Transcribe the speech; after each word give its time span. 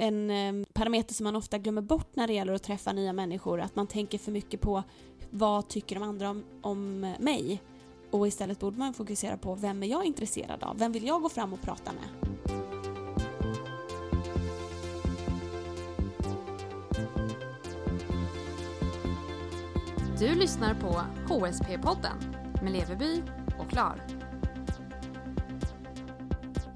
en 0.00 0.64
parameter 0.72 1.14
som 1.14 1.24
man 1.24 1.36
ofta 1.36 1.58
glömmer 1.58 1.82
bort 1.82 2.16
när 2.16 2.26
det 2.26 2.32
gäller 2.32 2.52
att 2.52 2.62
träffa 2.62 2.92
nya 2.92 3.12
människor. 3.12 3.60
Att 3.60 3.76
man 3.76 3.86
tänker 3.86 4.18
för 4.18 4.32
mycket 4.32 4.60
på 4.60 4.82
vad 5.30 5.68
tycker 5.68 5.94
de 5.94 6.04
andra 6.04 6.30
om, 6.30 6.44
om 6.62 7.00
mig? 7.00 7.62
Och 8.10 8.28
istället 8.28 8.60
borde 8.60 8.78
man 8.78 8.94
fokusera 8.94 9.36
på 9.36 9.54
vem 9.54 9.82
är 9.82 9.86
jag 9.86 10.04
intresserad 10.04 10.62
av? 10.62 10.78
Vem 10.78 10.92
vill 10.92 11.06
jag 11.06 11.22
gå 11.22 11.28
fram 11.28 11.52
och 11.52 11.62
prata 11.62 11.92
med? 11.92 12.30
Du 20.18 20.34
lyssnar 20.34 20.74
på 20.74 21.00
HSP-podden 21.34 22.16
med 22.62 22.72
Leveby 22.72 23.22
och 23.58 23.70
Klar. 23.70 24.06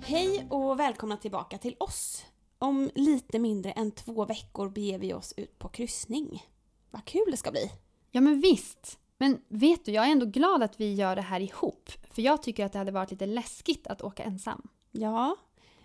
Hej 0.02 0.46
och 0.50 0.80
välkomna 0.80 1.16
tillbaka 1.16 1.58
till 1.58 1.76
oss. 1.78 2.24
Om 2.64 2.90
lite 2.94 3.38
mindre 3.38 3.72
än 3.72 3.90
två 3.90 4.24
veckor 4.24 4.68
beger 4.68 4.98
vi 4.98 5.14
oss 5.14 5.34
ut 5.36 5.58
på 5.58 5.68
kryssning. 5.68 6.46
Vad 6.90 7.04
kul 7.04 7.24
det 7.30 7.36
ska 7.36 7.50
bli! 7.50 7.70
Ja 8.10 8.20
men 8.20 8.40
visst! 8.40 8.98
Men 9.18 9.40
vet 9.48 9.84
du, 9.84 9.92
jag 9.92 10.06
är 10.06 10.12
ändå 10.12 10.26
glad 10.26 10.62
att 10.62 10.80
vi 10.80 10.94
gör 10.94 11.16
det 11.16 11.22
här 11.22 11.40
ihop. 11.40 11.90
För 12.10 12.22
jag 12.22 12.42
tycker 12.42 12.64
att 12.64 12.72
det 12.72 12.78
hade 12.78 12.92
varit 12.92 13.10
lite 13.10 13.26
läskigt 13.26 13.86
att 13.86 14.02
åka 14.02 14.22
ensam. 14.22 14.68
Ja, 14.90 15.36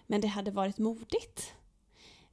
men 0.07 0.21
det 0.21 0.27
hade 0.27 0.51
varit 0.51 0.77
modigt. 0.77 1.53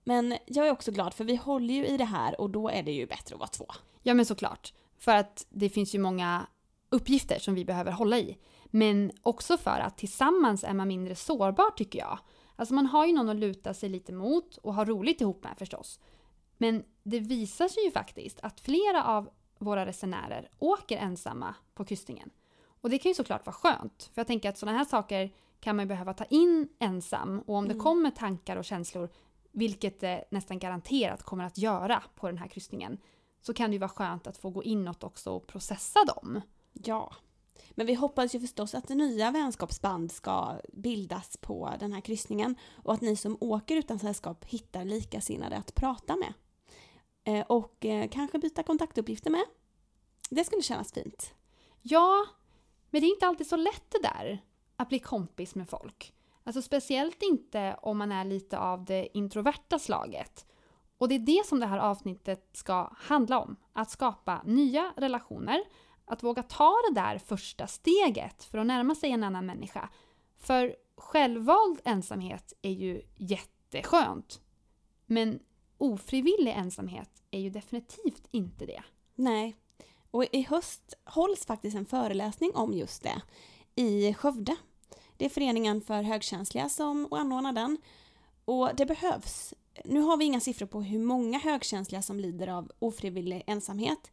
Men 0.04 0.38
jag 0.46 0.66
är 0.66 0.72
också 0.72 0.92
glad 0.92 1.14
för 1.14 1.24
vi 1.24 1.36
håller 1.36 1.74
ju 1.74 1.86
i 1.86 1.96
det 1.96 2.04
här 2.04 2.40
och 2.40 2.50
då 2.50 2.68
är 2.68 2.82
det 2.82 2.92
ju 2.92 3.06
bättre 3.06 3.34
att 3.34 3.40
vara 3.40 3.48
två. 3.48 3.66
Ja 4.02 4.14
men 4.14 4.26
såklart. 4.26 4.72
För 4.98 5.14
att 5.14 5.46
det 5.50 5.68
finns 5.68 5.94
ju 5.94 5.98
många 5.98 6.46
uppgifter 6.90 7.38
som 7.38 7.54
vi 7.54 7.64
behöver 7.64 7.92
hålla 7.92 8.18
i. 8.18 8.38
Men 8.64 9.12
också 9.22 9.56
för 9.56 9.80
att 9.80 9.98
tillsammans 9.98 10.64
är 10.64 10.74
man 10.74 10.88
mindre 10.88 11.14
sårbar 11.14 11.70
tycker 11.70 11.98
jag. 11.98 12.18
Alltså 12.56 12.74
man 12.74 12.86
har 12.86 13.06
ju 13.06 13.12
någon 13.12 13.28
att 13.28 13.36
luta 13.36 13.74
sig 13.74 13.88
lite 13.88 14.12
mot 14.12 14.56
och 14.56 14.74
ha 14.74 14.84
roligt 14.84 15.20
ihop 15.20 15.44
med 15.44 15.58
förstås. 15.58 16.00
Men 16.58 16.84
det 17.02 17.20
visar 17.20 17.68
sig 17.68 17.84
ju 17.84 17.90
faktiskt 17.90 18.40
att 18.42 18.60
flera 18.60 19.04
av 19.04 19.30
våra 19.58 19.86
resenärer 19.86 20.50
åker 20.58 20.96
ensamma 20.96 21.54
på 21.74 21.84
kryssningen. 21.84 22.30
Och 22.80 22.90
det 22.90 22.98
kan 22.98 23.10
ju 23.10 23.14
såklart 23.14 23.46
vara 23.46 23.54
skönt. 23.54 24.10
För 24.14 24.20
jag 24.20 24.26
tänker 24.26 24.48
att 24.48 24.58
sådana 24.58 24.78
här 24.78 24.84
saker 24.84 25.30
kan 25.60 25.76
man 25.76 25.84
ju 25.84 25.88
behöva 25.88 26.14
ta 26.14 26.24
in 26.24 26.68
ensam. 26.78 27.40
Och 27.46 27.54
om 27.54 27.64
mm. 27.64 27.76
det 27.76 27.82
kommer 27.82 28.10
tankar 28.10 28.56
och 28.56 28.64
känslor, 28.64 29.08
vilket 29.52 30.00
det 30.00 30.24
nästan 30.30 30.58
garanterat 30.58 31.22
kommer 31.22 31.44
att 31.44 31.58
göra 31.58 32.02
på 32.14 32.26
den 32.26 32.38
här 32.38 32.48
kryssningen, 32.48 32.98
så 33.40 33.54
kan 33.54 33.70
det 33.70 33.74
ju 33.74 33.78
vara 33.78 33.88
skönt 33.88 34.26
att 34.26 34.36
få 34.36 34.50
gå 34.50 34.64
inåt 34.64 35.04
också 35.04 35.30
och 35.30 35.46
processa 35.46 36.04
dem. 36.04 36.40
Ja. 36.72 37.12
Men 37.70 37.86
vi 37.86 37.94
hoppas 37.94 38.34
ju 38.34 38.40
förstås 38.40 38.74
att 38.74 38.88
nya 38.88 39.30
vänskapsband 39.30 40.12
ska 40.12 40.60
bildas 40.72 41.36
på 41.36 41.72
den 41.80 41.92
här 41.92 42.00
kryssningen 42.00 42.56
och 42.84 42.94
att 42.94 43.00
ni 43.00 43.16
som 43.16 43.36
åker 43.40 43.76
utan 43.76 43.98
sällskap 43.98 44.44
hittar 44.44 44.84
likasinnade 44.84 45.56
att 45.56 45.74
prata 45.74 46.16
med. 46.16 46.32
Eh, 47.24 47.46
och 47.46 47.84
eh, 47.84 48.08
kanske 48.08 48.38
byta 48.38 48.62
kontaktuppgifter 48.62 49.30
med. 49.30 49.44
Det 50.30 50.44
skulle 50.44 50.62
kännas 50.62 50.92
fint. 50.92 51.34
Ja, 51.82 52.26
men 52.90 53.00
det 53.00 53.06
är 53.06 53.14
inte 53.14 53.26
alltid 53.26 53.46
så 53.46 53.56
lätt 53.56 53.90
det 53.90 54.02
där, 54.02 54.42
att 54.76 54.88
bli 54.88 54.98
kompis 54.98 55.54
med 55.54 55.68
folk. 55.68 56.12
Alltså 56.44 56.62
speciellt 56.62 57.22
inte 57.22 57.76
om 57.82 57.98
man 57.98 58.12
är 58.12 58.24
lite 58.24 58.58
av 58.58 58.84
det 58.84 59.18
introverta 59.18 59.78
slaget. 59.78 60.46
Och 60.98 61.08
det 61.08 61.14
är 61.14 61.18
det 61.18 61.46
som 61.46 61.60
det 61.60 61.66
här 61.66 61.78
avsnittet 61.78 62.50
ska 62.52 62.90
handla 62.96 63.40
om. 63.40 63.56
Att 63.72 63.90
skapa 63.90 64.42
nya 64.44 64.92
relationer, 64.96 65.64
att 66.06 66.22
våga 66.22 66.42
ta 66.42 66.74
det 66.88 66.94
där 67.00 67.18
första 67.18 67.66
steget 67.66 68.44
för 68.44 68.58
att 68.58 68.66
närma 68.66 68.94
sig 68.94 69.10
en 69.10 69.24
annan 69.24 69.46
människa. 69.46 69.88
För 70.36 70.76
självvald 70.96 71.80
ensamhet 71.84 72.52
är 72.62 72.70
ju 72.70 73.02
jätteskönt. 73.16 74.40
Men 75.06 75.38
ofrivillig 75.78 76.52
ensamhet 76.52 77.22
är 77.30 77.40
ju 77.40 77.50
definitivt 77.50 78.26
inte 78.30 78.66
det. 78.66 78.82
Nej. 79.14 79.56
Och 80.10 80.24
i 80.32 80.42
höst 80.42 80.94
hålls 81.04 81.46
faktiskt 81.46 81.76
en 81.76 81.86
föreläsning 81.86 82.50
om 82.54 82.72
just 82.72 83.02
det 83.02 83.22
i 83.74 84.14
Skövde. 84.14 84.56
Det 85.16 85.24
är 85.24 85.28
Föreningen 85.28 85.80
för 85.80 86.02
högkänsliga 86.02 86.68
som 86.68 87.12
anordnar 87.12 87.52
den. 87.52 87.78
Och 88.44 88.70
det 88.76 88.86
behövs. 88.86 89.54
Nu 89.84 90.00
har 90.00 90.16
vi 90.16 90.24
inga 90.24 90.40
siffror 90.40 90.66
på 90.66 90.82
hur 90.82 90.98
många 90.98 91.38
högkänsliga 91.38 92.02
som 92.02 92.20
lider 92.20 92.48
av 92.48 92.72
ofrivillig 92.78 93.42
ensamhet. 93.46 94.10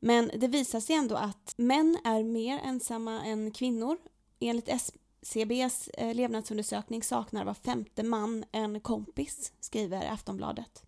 Men 0.00 0.30
det 0.34 0.48
visar 0.48 0.80
sig 0.80 0.96
ändå 0.96 1.16
att 1.16 1.54
män 1.56 1.98
är 2.04 2.22
mer 2.22 2.60
ensamma 2.64 3.24
än 3.24 3.50
kvinnor. 3.50 3.98
Enligt 4.40 4.68
SCBs 4.68 5.88
eh, 5.88 6.14
levnadsundersökning 6.14 7.02
saknar 7.02 7.44
var 7.44 7.54
femte 7.54 8.02
man 8.02 8.44
en 8.52 8.80
kompis, 8.80 9.52
skriver 9.60 10.12
Aftonbladet. 10.12 10.82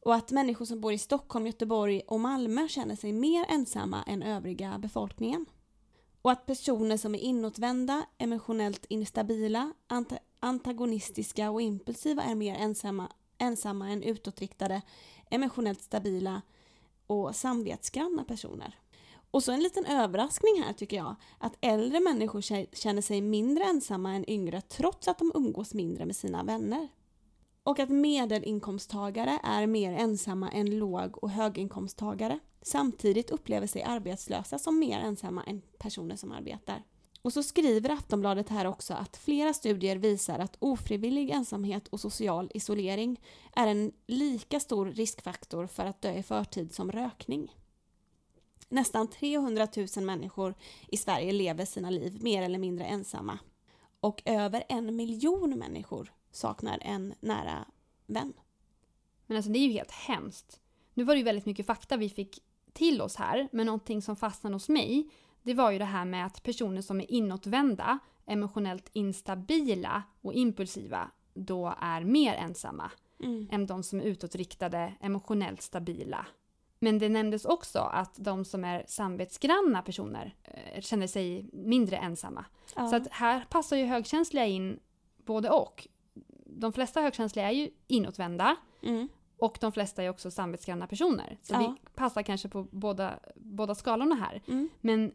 Och 0.00 0.14
att 0.14 0.30
människor 0.30 0.64
som 0.64 0.80
bor 0.80 0.92
i 0.92 0.98
Stockholm, 0.98 1.46
Göteborg 1.46 2.02
och 2.06 2.20
Malmö 2.20 2.68
känner 2.68 2.96
sig 2.96 3.12
mer 3.12 3.46
ensamma 3.48 4.02
än 4.02 4.22
övriga 4.22 4.78
befolkningen. 4.78 5.46
Och 6.22 6.32
att 6.32 6.46
personer 6.46 6.96
som 6.96 7.14
är 7.14 7.18
inåtvända, 7.18 8.06
emotionellt 8.18 8.86
instabila, 8.88 9.72
antagonistiska 10.40 11.50
och 11.50 11.62
impulsiva 11.62 12.22
är 12.22 12.34
mer 12.34 12.54
ensamma, 12.54 13.12
ensamma 13.38 13.90
än 13.90 14.02
utåtriktade, 14.02 14.82
emotionellt 15.30 15.82
stabila 15.82 16.42
och 17.06 17.36
samvetsgranna 17.36 18.24
personer. 18.24 18.78
Och 19.30 19.42
så 19.42 19.52
en 19.52 19.62
liten 19.62 19.86
överraskning 19.86 20.62
här 20.62 20.72
tycker 20.72 20.96
jag, 20.96 21.14
att 21.38 21.56
äldre 21.60 22.00
människor 22.00 22.40
känner 22.76 23.02
sig 23.02 23.20
mindre 23.20 23.64
ensamma 23.64 24.14
än 24.14 24.30
yngre 24.30 24.60
trots 24.60 25.08
att 25.08 25.18
de 25.18 25.32
umgås 25.34 25.74
mindre 25.74 26.06
med 26.06 26.16
sina 26.16 26.42
vänner. 26.42 26.88
Och 27.62 27.78
att 27.78 27.88
medelinkomsttagare 27.88 29.40
är 29.42 29.66
mer 29.66 29.92
ensamma 29.92 30.50
än 30.50 30.78
låg 30.78 31.24
och 31.24 31.30
höginkomsttagare. 31.30 32.38
Samtidigt 32.62 33.30
upplever 33.30 33.66
sig 33.66 33.82
arbetslösa 33.82 34.58
som 34.58 34.78
mer 34.78 34.98
ensamma 34.98 35.44
än 35.44 35.62
personer 35.78 36.16
som 36.16 36.32
arbetar. 36.32 36.82
Och 37.24 37.32
så 37.32 37.42
skriver 37.42 37.90
Aftonbladet 37.90 38.48
här 38.48 38.64
också 38.64 38.94
att 38.94 39.16
flera 39.16 39.54
studier 39.54 39.96
visar 39.96 40.38
att 40.38 40.56
ofrivillig 40.58 41.30
ensamhet 41.30 41.88
och 41.88 42.00
social 42.00 42.50
isolering 42.54 43.20
är 43.56 43.66
en 43.66 43.92
lika 44.06 44.60
stor 44.60 44.86
riskfaktor 44.86 45.66
för 45.66 45.84
att 45.84 46.02
dö 46.02 46.12
i 46.12 46.22
förtid 46.22 46.74
som 46.74 46.92
rökning. 46.92 47.54
Nästan 48.68 49.08
300 49.08 49.68
000 49.96 50.04
människor 50.04 50.54
i 50.88 50.96
Sverige 50.96 51.32
lever 51.32 51.64
sina 51.64 51.90
liv 51.90 52.22
mer 52.22 52.42
eller 52.42 52.58
mindre 52.58 52.84
ensamma. 52.84 53.38
Och 54.00 54.22
över 54.24 54.64
en 54.68 54.96
miljon 54.96 55.58
människor 55.58 56.12
saknar 56.30 56.78
en 56.82 57.14
nära 57.20 57.64
vän. 58.06 58.32
Men 59.26 59.36
alltså 59.36 59.52
det 59.52 59.58
är 59.58 59.66
ju 59.66 59.72
helt 59.72 59.90
hemskt. 59.90 60.60
Nu 60.94 61.04
var 61.04 61.14
det 61.14 61.18
ju 61.18 61.24
väldigt 61.24 61.46
mycket 61.46 61.66
fakta 61.66 61.96
vi 61.96 62.10
fick 62.10 62.42
till 62.72 63.02
oss 63.02 63.16
här, 63.16 63.48
men 63.52 63.66
någonting 63.66 64.02
som 64.02 64.16
fastnade 64.16 64.54
hos 64.54 64.68
mig, 64.68 65.10
det 65.44 65.54
var 65.54 65.70
ju 65.70 65.78
det 65.78 65.84
här 65.84 66.04
med 66.04 66.26
att 66.26 66.42
personer 66.42 66.82
som 66.82 67.00
är 67.00 67.10
inåtvända, 67.10 67.98
emotionellt 68.26 68.90
instabila 68.92 70.02
och 70.20 70.34
impulsiva 70.34 71.10
då 71.34 71.74
är 71.80 72.04
mer 72.04 72.34
ensamma 72.34 72.90
mm. 73.22 73.48
än 73.50 73.66
de 73.66 73.82
som 73.82 74.00
är 74.00 74.04
utåtriktade, 74.04 74.94
emotionellt 75.00 75.62
stabila. 75.62 76.26
Men 76.78 76.98
det 76.98 77.08
nämndes 77.08 77.44
också 77.44 77.78
att 77.78 78.14
de 78.16 78.44
som 78.44 78.64
är 78.64 78.84
samvetsgranna 78.86 79.82
personer 79.82 80.34
eh, 80.44 80.80
känner 80.80 81.06
sig 81.06 81.50
mindre 81.52 81.96
ensamma. 81.96 82.44
Ja. 82.76 82.88
Så 82.88 82.96
att 82.96 83.08
här 83.10 83.46
passar 83.50 83.76
ju 83.76 83.84
högkänsliga 83.84 84.46
in 84.46 84.80
både 85.24 85.50
och 85.50 85.88
de 86.46 86.72
flesta 86.72 87.00
högkänsliga 87.00 87.48
är 87.48 87.54
ju 87.54 87.70
inåtvända 87.86 88.56
mm. 88.82 89.08
och 89.38 89.58
de 89.60 89.72
flesta 89.72 90.02
är 90.02 90.08
också 90.08 90.30
samvetsgranna 90.30 90.86
personer. 90.86 91.38
Så 91.42 91.54
ja. 91.54 91.58
vi 91.58 91.90
passar 91.94 92.22
kanske 92.22 92.48
på 92.48 92.62
båda, 92.70 93.18
båda 93.36 93.74
skalorna 93.74 94.14
här. 94.14 94.42
Mm. 94.48 94.68
Men 94.80 95.12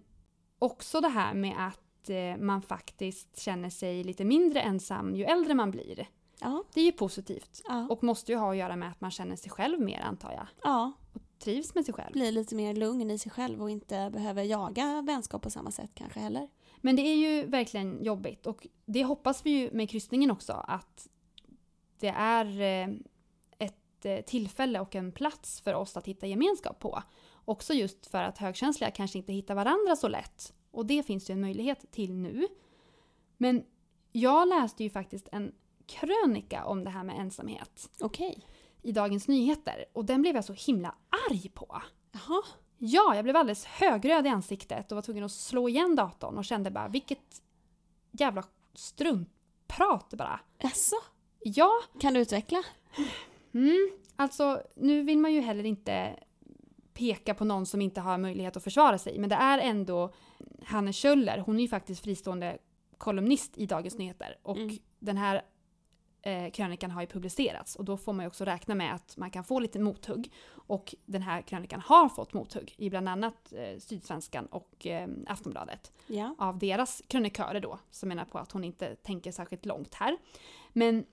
också 0.59 1.01
det 1.01 1.07
här 1.07 1.33
med 1.33 1.67
att 1.67 2.09
eh, 2.09 2.37
man 2.37 2.61
faktiskt 2.61 3.39
känner 3.39 3.69
sig 3.69 4.03
lite 4.03 4.25
mindre 4.25 4.61
ensam 4.61 5.15
ju 5.15 5.23
äldre 5.23 5.53
man 5.53 5.71
blir. 5.71 6.07
Ja. 6.41 6.63
Det 6.73 6.81
är 6.81 6.85
ju 6.85 6.91
positivt. 6.91 7.61
Ja. 7.67 7.87
Och 7.89 8.03
måste 8.03 8.31
ju 8.31 8.37
ha 8.37 8.51
att 8.51 8.57
göra 8.57 8.75
med 8.75 8.89
att 8.89 9.01
man 9.01 9.11
känner 9.11 9.35
sig 9.35 9.51
själv 9.51 9.79
mer 9.79 10.01
antar 10.01 10.31
jag. 10.31 10.47
Ja. 10.63 10.91
Och 11.13 11.21
trivs 11.39 11.75
med 11.75 11.85
sig 11.85 11.93
själv. 11.93 12.13
Blir 12.13 12.31
lite 12.31 12.55
mer 12.55 12.73
lugn 12.73 13.11
i 13.11 13.17
sig 13.17 13.31
själv 13.31 13.61
och 13.61 13.69
inte 13.69 14.09
behöver 14.13 14.43
jaga 14.43 15.01
vänskap 15.01 15.41
på 15.41 15.49
samma 15.49 15.71
sätt 15.71 15.91
kanske 15.93 16.19
heller. 16.19 16.49
Men 16.77 16.95
det 16.95 17.01
är 17.01 17.15
ju 17.15 17.45
verkligen 17.45 18.03
jobbigt 18.03 18.45
och 18.45 18.67
det 18.85 19.03
hoppas 19.03 19.45
vi 19.45 19.49
ju 19.49 19.71
med 19.71 19.89
kryssningen 19.89 20.31
också 20.31 20.53
att 20.53 21.07
det 21.99 22.07
är 22.07 22.61
eh, 22.61 22.95
ett 23.59 24.05
eh, 24.05 24.21
tillfälle 24.25 24.79
och 24.79 24.95
en 24.95 25.11
plats 25.11 25.61
för 25.61 25.73
oss 25.73 25.97
att 25.97 26.07
hitta 26.07 26.27
gemenskap 26.27 26.79
på. 26.79 27.03
Också 27.49 27.73
just 27.73 28.07
för 28.07 28.23
att 28.23 28.37
högkänsliga 28.37 28.91
kanske 28.91 29.17
inte 29.17 29.33
hittar 29.33 29.55
varandra 29.55 29.95
så 29.95 30.07
lätt. 30.07 30.53
Och 30.71 30.85
det 30.85 31.03
finns 31.03 31.25
det 31.25 31.33
en 31.33 31.41
möjlighet 31.41 31.91
till 31.91 32.13
nu. 32.13 32.47
Men 33.37 33.63
jag 34.11 34.47
läste 34.47 34.83
ju 34.83 34.89
faktiskt 34.89 35.29
en 35.31 35.55
krönika 35.85 36.65
om 36.65 36.83
det 36.83 36.89
här 36.89 37.03
med 37.03 37.19
ensamhet. 37.19 37.89
Okej. 37.99 38.45
I 38.81 38.91
Dagens 38.91 39.27
Nyheter. 39.27 39.85
Och 39.93 40.05
den 40.05 40.21
blev 40.21 40.35
jag 40.35 40.45
så 40.45 40.53
himla 40.53 40.95
arg 41.29 41.49
på. 41.49 41.81
Jaha. 42.11 42.43
Ja, 42.77 43.15
jag 43.15 43.23
blev 43.23 43.35
alldeles 43.35 43.65
högröd 43.65 44.25
i 44.25 44.29
ansiktet 44.29 44.91
och 44.91 44.95
var 44.95 45.01
tvungen 45.01 45.23
att 45.23 45.31
slå 45.31 45.69
igen 45.69 45.95
datorn 45.95 46.37
och 46.37 46.45
kände 46.45 46.71
bara 46.71 46.87
vilket 46.87 47.41
jävla 48.11 48.43
struntprat 48.73 50.13
bara. 50.13 50.39
Jaså? 50.57 50.95
Ja. 51.39 51.71
Kan 51.99 52.13
du 52.13 52.19
utveckla? 52.19 52.63
Mm, 53.53 53.91
alltså, 54.15 54.61
nu 54.75 55.03
vill 55.03 55.17
man 55.17 55.33
ju 55.33 55.41
heller 55.41 55.63
inte 55.63 56.19
peka 56.99 57.33
på 57.33 57.45
någon 57.45 57.65
som 57.65 57.81
inte 57.81 58.01
har 58.01 58.17
möjlighet 58.17 58.57
att 58.57 58.63
försvara 58.63 58.97
sig. 58.97 59.19
Men 59.19 59.29
det 59.29 59.35
är 59.35 59.57
ändå 59.59 60.13
Hanne 60.63 60.93
Kjöller, 60.93 61.37
hon 61.37 61.57
är 61.57 61.61
ju 61.61 61.67
faktiskt 61.67 62.03
fristående 62.03 62.57
kolumnist 62.97 63.57
i 63.57 63.65
Dagens 63.65 63.97
Nyheter. 63.97 64.37
Och 64.43 64.57
Mm. 64.57 64.77
den 64.99 65.17
här 65.17 65.41
eh, 66.21 66.51
krönikan 66.51 66.91
har 66.91 67.01
ju 67.01 67.07
publicerats 67.07 67.75
och 67.75 67.85
då 67.85 67.97
får 67.97 68.13
man 68.13 68.23
ju 68.23 68.27
också 68.27 68.45
räkna 68.45 68.75
med 68.75 68.95
att 68.95 69.17
man 69.17 69.31
kan 69.31 69.43
få 69.43 69.59
lite 69.59 69.79
mothugg. 69.79 70.31
Och 70.67 70.95
den 71.05 71.21
här 71.21 71.41
krönikan 71.41 71.81
har 71.85 72.09
fått 72.09 72.33
mothugg 72.33 72.75
i 72.77 72.89
bland 72.89 73.09
annat 73.09 73.53
eh, 73.53 73.79
Sydsvenskan 73.79 74.45
och 74.45 74.87
eh, 74.87 75.07
Aftonbladet 75.27 75.91
Ja. 76.07 76.35
av 76.37 76.57
deras 76.59 77.01
krönikörer 77.07 77.59
då, 77.59 77.79
som 77.91 78.09
menar 78.09 78.25
på 78.25 78.37
att 78.37 78.51
hon 78.51 78.63
inte 78.63 78.95
tänker 78.95 79.31
särskilt 79.31 79.65
långt 79.65 79.93
här. 79.93 80.17
Men 80.73 81.05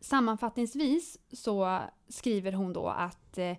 sammanfattningsvis 0.00 1.18
så 1.32 1.80
skriver 2.08 2.52
hon 2.52 2.72
då 2.72 2.88
att 2.88 3.38
eh, 3.38 3.56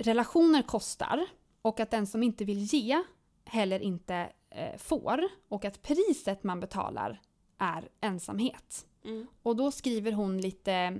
relationer 0.00 0.62
kostar 0.62 1.26
och 1.62 1.80
att 1.80 1.90
den 1.90 2.06
som 2.06 2.22
inte 2.22 2.44
vill 2.44 2.58
ge 2.58 3.02
heller 3.44 3.80
inte 3.80 4.32
eh, 4.50 4.76
får 4.78 5.28
och 5.48 5.64
att 5.64 5.82
priset 5.82 6.44
man 6.44 6.60
betalar 6.60 7.20
är 7.58 7.88
ensamhet. 8.00 8.86
Mm. 9.04 9.26
Och 9.42 9.56
då 9.56 9.70
skriver 9.70 10.12
hon 10.12 10.40
lite 10.40 10.98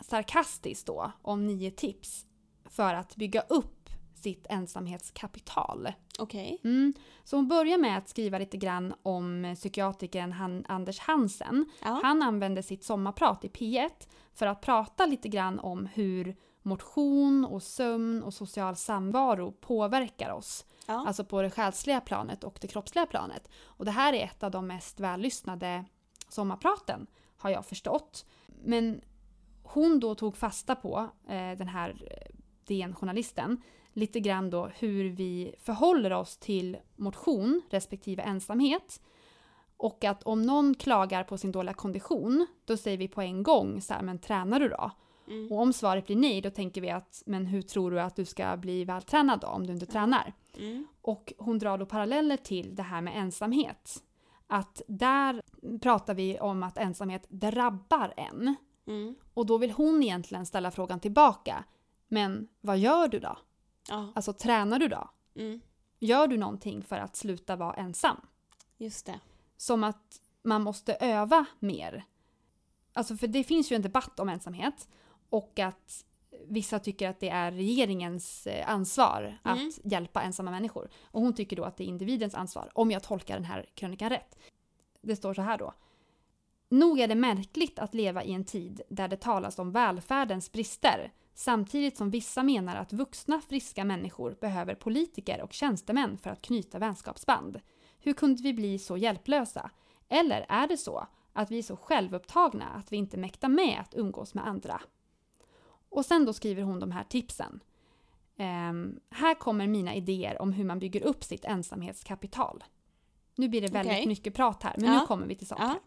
sarkastiskt 0.00 0.86
då 0.86 1.12
om 1.22 1.46
nio 1.46 1.70
tips 1.70 2.26
för 2.64 2.94
att 2.94 3.16
bygga 3.16 3.40
upp 3.40 3.90
sitt 4.14 4.46
ensamhetskapital. 4.48 5.92
Okej. 6.18 6.60
Mm. 6.64 6.92
Så 7.24 7.36
hon 7.36 7.48
börjar 7.48 7.78
med 7.78 7.98
att 7.98 8.08
skriva 8.08 8.38
lite 8.38 8.56
grann 8.56 8.94
om 9.02 9.54
psykiatrikern 9.54 10.32
han, 10.32 10.64
Anders 10.68 10.98
Hansen. 10.98 11.70
Ja. 11.82 12.00
Han 12.02 12.22
använde 12.22 12.62
sitt 12.62 12.84
sommarprat 12.84 13.44
i 13.44 13.48
P1 13.48 13.90
för 14.34 14.46
att 14.46 14.60
prata 14.60 15.06
lite 15.06 15.28
grann 15.28 15.58
om 15.58 15.88
hur 15.94 16.36
motion 16.70 17.44
och 17.44 17.62
sömn 17.62 18.22
och 18.22 18.34
social 18.34 18.76
samvaro 18.76 19.52
påverkar 19.52 20.30
oss. 20.30 20.66
Ja. 20.86 21.04
Alltså 21.06 21.24
på 21.24 21.42
det 21.42 21.50
själsliga 21.50 22.00
planet 22.00 22.44
och 22.44 22.58
det 22.60 22.68
kroppsliga 22.68 23.06
planet. 23.06 23.48
Och 23.64 23.84
det 23.84 23.90
här 23.90 24.12
är 24.12 24.24
ett 24.24 24.42
av 24.42 24.50
de 24.50 24.66
mest 24.66 25.00
vällyssnade 25.00 25.84
sommarpraten 26.28 27.06
har 27.36 27.50
jag 27.50 27.66
förstått. 27.66 28.26
Men 28.46 29.00
hon 29.62 30.00
då 30.00 30.14
tog 30.14 30.36
fasta 30.36 30.74
på, 30.74 31.08
eh, 31.28 31.58
den 31.58 31.68
här 31.68 31.90
eh, 32.10 32.36
DN-journalisten, 32.64 33.62
lite 33.92 34.20
grann 34.20 34.50
då 34.50 34.66
hur 34.66 35.10
vi 35.10 35.54
förhåller 35.58 36.12
oss 36.12 36.36
till 36.36 36.76
motion 36.96 37.62
respektive 37.70 38.22
ensamhet. 38.22 39.00
Och 39.76 40.04
att 40.04 40.22
om 40.22 40.42
någon 40.42 40.74
klagar 40.74 41.24
på 41.24 41.38
sin 41.38 41.52
dåliga 41.52 41.74
kondition, 41.74 42.46
då 42.64 42.76
säger 42.76 42.98
vi 42.98 43.08
på 43.08 43.22
en 43.22 43.42
gång 43.42 43.80
så 43.80 43.94
här, 43.94 44.02
men 44.02 44.18
tränar 44.18 44.60
du 44.60 44.68
då? 44.68 44.90
Mm. 45.30 45.52
Och 45.52 45.60
om 45.60 45.72
svaret 45.72 46.06
blir 46.06 46.16
nej, 46.16 46.40
då 46.40 46.50
tänker 46.50 46.80
vi 46.80 46.90
att, 46.90 47.22
men 47.26 47.46
hur 47.46 47.62
tror 47.62 47.90
du 47.90 48.00
att 48.00 48.16
du 48.16 48.24
ska 48.24 48.56
bli 48.56 48.84
vältränad 48.84 49.40
då 49.40 49.46
om 49.46 49.66
du 49.66 49.72
inte 49.72 49.86
tränar? 49.86 50.32
Mm. 50.58 50.86
Och 51.02 51.32
hon 51.38 51.58
drar 51.58 51.78
då 51.78 51.86
paralleller 51.86 52.36
till 52.36 52.74
det 52.74 52.82
här 52.82 53.00
med 53.00 53.18
ensamhet. 53.18 54.02
Att 54.46 54.82
där 54.88 55.42
pratar 55.82 56.14
vi 56.14 56.40
om 56.40 56.62
att 56.62 56.78
ensamhet 56.78 57.26
drabbar 57.28 58.14
en. 58.16 58.56
Mm. 58.86 59.14
Och 59.34 59.46
då 59.46 59.58
vill 59.58 59.70
hon 59.70 60.02
egentligen 60.02 60.46
ställa 60.46 60.70
frågan 60.70 61.00
tillbaka. 61.00 61.64
Men 62.08 62.48
vad 62.60 62.78
gör 62.78 63.08
du 63.08 63.18
då? 63.18 63.38
Ja. 63.88 64.12
Alltså 64.14 64.32
tränar 64.32 64.78
du 64.78 64.88
då? 64.88 65.10
Mm. 65.34 65.60
Gör 65.98 66.26
du 66.26 66.36
någonting 66.36 66.82
för 66.82 66.96
att 66.96 67.16
sluta 67.16 67.56
vara 67.56 67.74
ensam? 67.74 68.16
Just 68.78 69.06
det. 69.06 69.20
Som 69.56 69.84
att 69.84 70.20
man 70.42 70.62
måste 70.62 70.94
öva 70.94 71.44
mer. 71.58 72.04
Alltså 72.92 73.16
för 73.16 73.26
det 73.26 73.44
finns 73.44 73.72
ju 73.72 73.76
en 73.76 73.82
debatt 73.82 74.20
om 74.20 74.28
ensamhet. 74.28 74.88
Och 75.30 75.58
att 75.58 76.04
vissa 76.46 76.78
tycker 76.78 77.08
att 77.08 77.20
det 77.20 77.28
är 77.28 77.52
regeringens 77.52 78.46
eh, 78.46 78.70
ansvar 78.70 79.38
att 79.42 79.58
Mm. 79.58 79.72
hjälpa 79.84 80.22
ensamma 80.22 80.50
människor. 80.50 80.90
Och 81.04 81.22
hon 81.22 81.34
tycker 81.34 81.56
då 81.56 81.64
att 81.64 81.76
det 81.76 81.84
är 81.84 81.88
individens 81.88 82.34
ansvar, 82.34 82.70
om 82.74 82.90
jag 82.90 83.02
tolkar 83.02 83.34
den 83.34 83.44
här 83.44 83.66
krönikan 83.74 84.10
rätt. 84.10 84.38
Det 85.02 85.16
står 85.16 85.34
så 85.34 85.42
här 85.42 85.58
då. 85.58 85.74
Nog 86.68 87.00
är 87.00 87.08
det 87.08 87.14
märkligt 87.14 87.78
att 87.78 87.94
leva 87.94 88.24
i 88.24 88.32
en 88.32 88.44
tid 88.44 88.82
där 88.88 89.08
det 89.08 89.16
talas 89.16 89.58
om 89.58 89.72
välfärdens 89.72 90.52
brister 90.52 91.12
samtidigt 91.34 91.96
som 91.96 92.10
vissa 92.10 92.42
menar 92.42 92.76
att 92.76 92.92
vuxna 92.92 93.40
friska 93.40 93.84
människor 93.84 94.36
behöver 94.40 94.74
politiker 94.74 95.42
och 95.42 95.52
tjänstemän 95.52 96.18
för 96.18 96.30
att 96.30 96.42
knyta 96.42 96.78
vänskapsband. 96.78 97.60
Hur 97.98 98.12
kunde 98.12 98.42
vi 98.42 98.54
bli 98.54 98.78
så 98.78 98.96
hjälplösa? 98.96 99.70
Eller 100.08 100.46
är 100.48 100.68
det 100.68 100.76
så 100.76 101.06
att 101.32 101.50
vi 101.50 101.58
är 101.58 101.62
så 101.62 101.76
självupptagna 101.76 102.68
att 102.68 102.92
vi 102.92 102.96
inte 102.96 103.16
mäktar 103.16 103.48
med 103.48 103.80
att 103.80 103.94
umgås 103.94 104.34
med 104.34 104.46
andra? 104.46 104.80
Och 105.90 106.04
sen 106.06 106.24
då 106.24 106.32
skriver 106.32 106.62
hon 106.62 106.80
de 106.80 106.90
här 106.90 107.04
tipsen. 107.04 107.60
Ehm, 108.36 109.00
här 109.10 109.34
kommer 109.34 109.66
mina 109.66 109.94
idéer 109.94 110.42
om 110.42 110.52
hur 110.52 110.64
man 110.64 110.78
bygger 110.78 111.02
upp 111.02 111.24
sitt 111.24 111.44
ensamhetskapital. 111.44 112.64
Nu 113.34 113.48
blir 113.48 113.60
det 113.60 113.68
väldigt 113.72 113.92
Okej. 113.94 114.06
mycket 114.06 114.34
prat 114.34 114.62
här, 114.62 114.74
men 114.78 114.92
Ja. 114.92 115.00
nu 115.00 115.06
kommer 115.06 115.26
vi 115.26 115.34
till 115.34 115.46
saker. 115.46 115.62
Ja. 115.64 115.80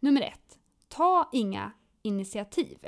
Nummer 0.00 0.20
ett. 0.22 0.58
Ta 0.88 1.28
inga 1.32 1.72
initiativ. 2.02 2.86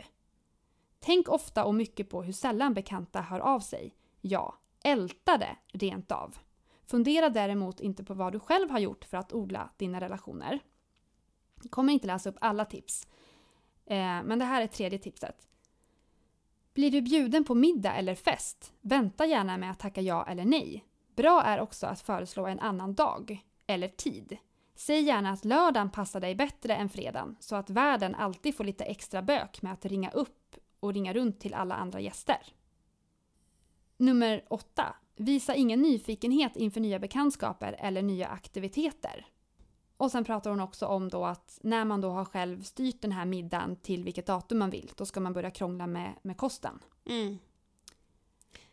Tänk 0.98 1.28
ofta 1.28 1.64
och 1.64 1.74
mycket 1.74 2.10
på 2.10 2.22
hur 2.22 2.32
sällan 2.32 2.74
bekanta 2.74 3.20
hör 3.20 3.40
av 3.40 3.60
sig. 3.60 3.94
Ja, 4.20 4.58
älta 4.84 5.38
det 5.38 5.56
rent 5.72 6.12
av. 6.12 6.38
Fundera 6.86 7.28
däremot 7.28 7.80
inte 7.80 8.04
på 8.04 8.14
vad 8.14 8.32
du 8.32 8.40
själv 8.40 8.70
har 8.70 8.78
gjort 8.78 9.04
för 9.04 9.16
att 9.16 9.32
odla 9.32 9.70
dina 9.76 10.00
relationer. 10.00 10.58
Jag 11.62 11.70
kommer 11.70 11.92
inte 11.92 12.06
läsa 12.06 12.28
upp 12.30 12.38
alla 12.40 12.64
tips. 12.64 13.06
Eh, 13.86 13.96
men 13.96 14.38
det 14.38 14.44
här 14.44 14.62
är 14.62 14.66
tredje 14.66 14.98
tipset. 14.98 15.46
Blir 16.74 16.90
du 16.90 17.02
bjuden 17.02 17.44
på 17.44 17.54
middag 17.54 17.94
eller 17.94 18.14
fest, 18.14 18.72
vänta 18.80 19.26
gärna 19.26 19.56
med 19.56 19.70
att 19.70 19.78
tacka 19.78 20.00
ja 20.00 20.26
eller 20.28 20.44
nej. 20.44 20.84
Bra 21.16 21.42
är 21.42 21.60
också 21.60 21.86
att 21.86 22.00
föreslå 22.00 22.46
en 22.46 22.60
annan 22.60 22.94
dag, 22.94 23.44
eller 23.66 23.88
tid. 23.88 24.36
Säg 24.74 25.02
gärna 25.02 25.30
att 25.30 25.44
lördagen 25.44 25.90
passar 25.90 26.20
dig 26.20 26.34
bättre 26.34 26.74
än 26.74 26.88
fredagen 26.88 27.36
så 27.40 27.56
att 27.56 27.70
värden 27.70 28.14
alltid 28.14 28.56
får 28.56 28.64
lite 28.64 28.84
extra 28.84 29.22
bök 29.22 29.62
med 29.62 29.72
att 29.72 29.84
ringa 29.84 30.10
upp 30.10 30.56
och 30.80 30.92
ringa 30.92 31.12
runt 31.12 31.40
till 31.40 31.54
alla 31.54 31.74
andra 31.74 32.00
gäster. 32.00 32.38
Nummer 33.96 34.44
8. 34.48 34.96
Visa 35.16 35.54
ingen 35.54 35.82
nyfikenhet 35.82 36.56
inför 36.56 36.80
nya 36.80 36.98
bekantskaper 36.98 37.76
eller 37.78 38.02
nya 38.02 38.28
aktiviteter. 38.28 39.26
Och 40.00 40.10
sen 40.10 40.24
pratar 40.24 40.50
hon 40.50 40.60
också 40.60 40.86
om 40.86 41.08
då 41.08 41.24
att 41.24 41.58
när 41.62 41.84
man 41.84 42.00
då 42.00 42.10
har 42.10 42.24
själv 42.24 42.62
styrt 42.62 43.02
den 43.02 43.12
här 43.12 43.24
middagen 43.24 43.76
till 43.76 44.04
vilket 44.04 44.26
datum 44.26 44.58
man 44.58 44.70
vill, 44.70 44.90
då 44.96 45.06
ska 45.06 45.20
man 45.20 45.32
börja 45.32 45.50
krångla 45.50 45.86
med, 45.86 46.14
med 46.22 46.36
kosten. 46.36 46.78
Mm. 47.04 47.38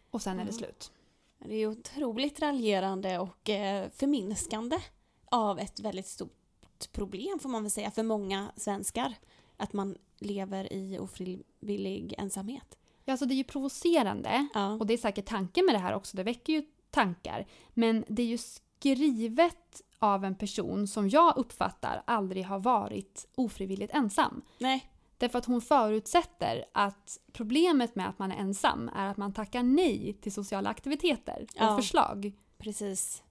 Och 0.10 0.22
sen 0.22 0.39
är 0.39 0.46
det 0.46 0.53
slut. 0.53 0.91
Det 1.38 1.55
är 1.55 1.67
otroligt 1.67 2.39
raljerande 2.39 3.19
och 3.19 3.50
eh, 3.50 3.89
förminskande 3.89 4.77
av 5.25 5.60
ett 5.60 5.79
väldigt 5.79 6.07
stort 6.07 6.91
problem 6.91 7.39
får 7.39 7.50
man 7.50 7.63
väl 7.63 7.72
säga 7.72 7.91
för 7.91 8.03
många 8.03 8.51
svenskar. 8.55 9.13
Att 9.57 9.74
man 9.74 9.98
lever 10.17 10.74
i 10.74 11.00
ofrivillig 11.00 12.15
ensamhet. 12.17 12.77
Ja, 13.05 13.12
alltså 13.13 13.25
det 13.25 13.34
är 13.34 13.38
ju 13.38 13.43
provocerande 13.43 14.48
Ja. 14.53 14.74
Och 14.74 14.88
det 14.88 14.93
är 14.93 14.98
säkert 14.98 15.25
tanken 15.25 15.65
med 15.65 15.75
det 15.75 15.79
här 15.79 15.93
också, 15.93 16.17
det 16.17 16.24
väcker 16.24 16.53
ju 16.53 16.65
tankar. 16.89 17.48
Men 17.74 18.05
det 18.07 18.22
är 18.22 18.27
ju 18.27 18.38
skrivet 18.79 19.81
av 20.00 20.25
en 20.25 20.36
person 20.36 20.88
som 20.88 21.10
jag 21.10 21.38
uppfattar 21.38 22.03
aldrig 22.07 22.46
har 22.46 22.60
varit 22.60 23.27
ofrivilligt 23.36 23.93
ensam. 23.93 24.41
Nej. 24.57 24.91
Därför 25.17 25.39
att 25.39 25.46
hon 25.46 25.62
förutsätter 25.62 26.65
att 26.74 27.19
problemet 27.34 27.96
med 27.96 28.10
att 28.10 28.19
man 28.19 28.31
är 28.31 28.36
ensam 28.38 28.89
är 28.96 29.07
att 29.07 29.17
man 29.17 29.34
tackar 29.34 29.63
nej 29.63 30.17
till 30.22 30.31
sociala 30.31 30.69
aktiviteter 30.69 31.41
och 31.41 31.62
Ja. 31.65 31.75
förslag. 31.77 32.31
Precis. 32.57 33.24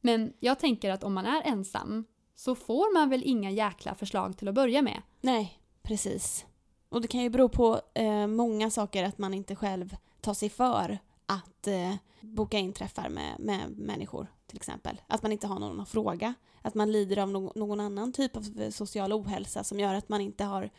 Men 0.00 0.32
jag 0.40 0.58
tänker 0.58 0.90
att 0.90 1.04
om 1.04 1.14
man 1.14 1.26
är 1.26 1.42
ensam 1.44 2.04
så 2.34 2.54
får 2.54 2.94
man 2.94 3.10
väl 3.10 3.22
inga 3.24 3.50
jäkla 3.50 3.94
förslag 3.94 4.36
till 4.38 4.48
att 4.48 4.54
börja 4.54 4.82
med. 4.82 5.02
Nej, 5.20 5.58
precis. 5.82 6.46
Och 6.88 7.00
det 7.00 7.08
kan 7.08 7.20
ju 7.22 7.30
bero 7.30 7.48
på 7.48 7.80
eh, 7.94 8.26
många 8.26 8.70
saker 8.70 9.04
att 9.04 9.18
man 9.18 9.34
inte 9.34 9.56
själv 9.56 9.96
tar 10.20 10.34
sig 10.34 10.48
för 10.48 10.98
att 11.28 11.66
eh, 11.66 11.94
boka 12.20 12.58
in 12.58 12.72
träffar 12.72 13.08
med, 13.08 13.40
med 13.40 13.78
människor 13.78 14.26
till 14.46 14.56
exempel. 14.56 15.00
Att 15.06 15.22
man 15.22 15.32
inte 15.32 15.46
har 15.46 15.58
någon 15.58 15.80
att 15.80 15.88
fråga. 15.88 16.34
Att 16.62 16.74
man 16.74 16.92
lider 16.92 17.18
av 17.18 17.30
någon, 17.30 17.52
någon 17.54 17.80
annan 17.80 18.12
typ 18.12 18.36
av 18.36 18.60
eh, 18.60 18.70
social 18.70 19.12
ohälsa 19.12 19.64
som 19.64 19.80
gör 19.80 19.94
att 19.94 20.08
man 20.08 20.20
inte 20.20 20.44
har 20.44 20.70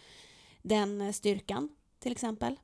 den 0.62 1.02
eh, 1.02 1.12
styrkan 1.12 1.70
till 2.00 2.12
exempel. 2.12 2.56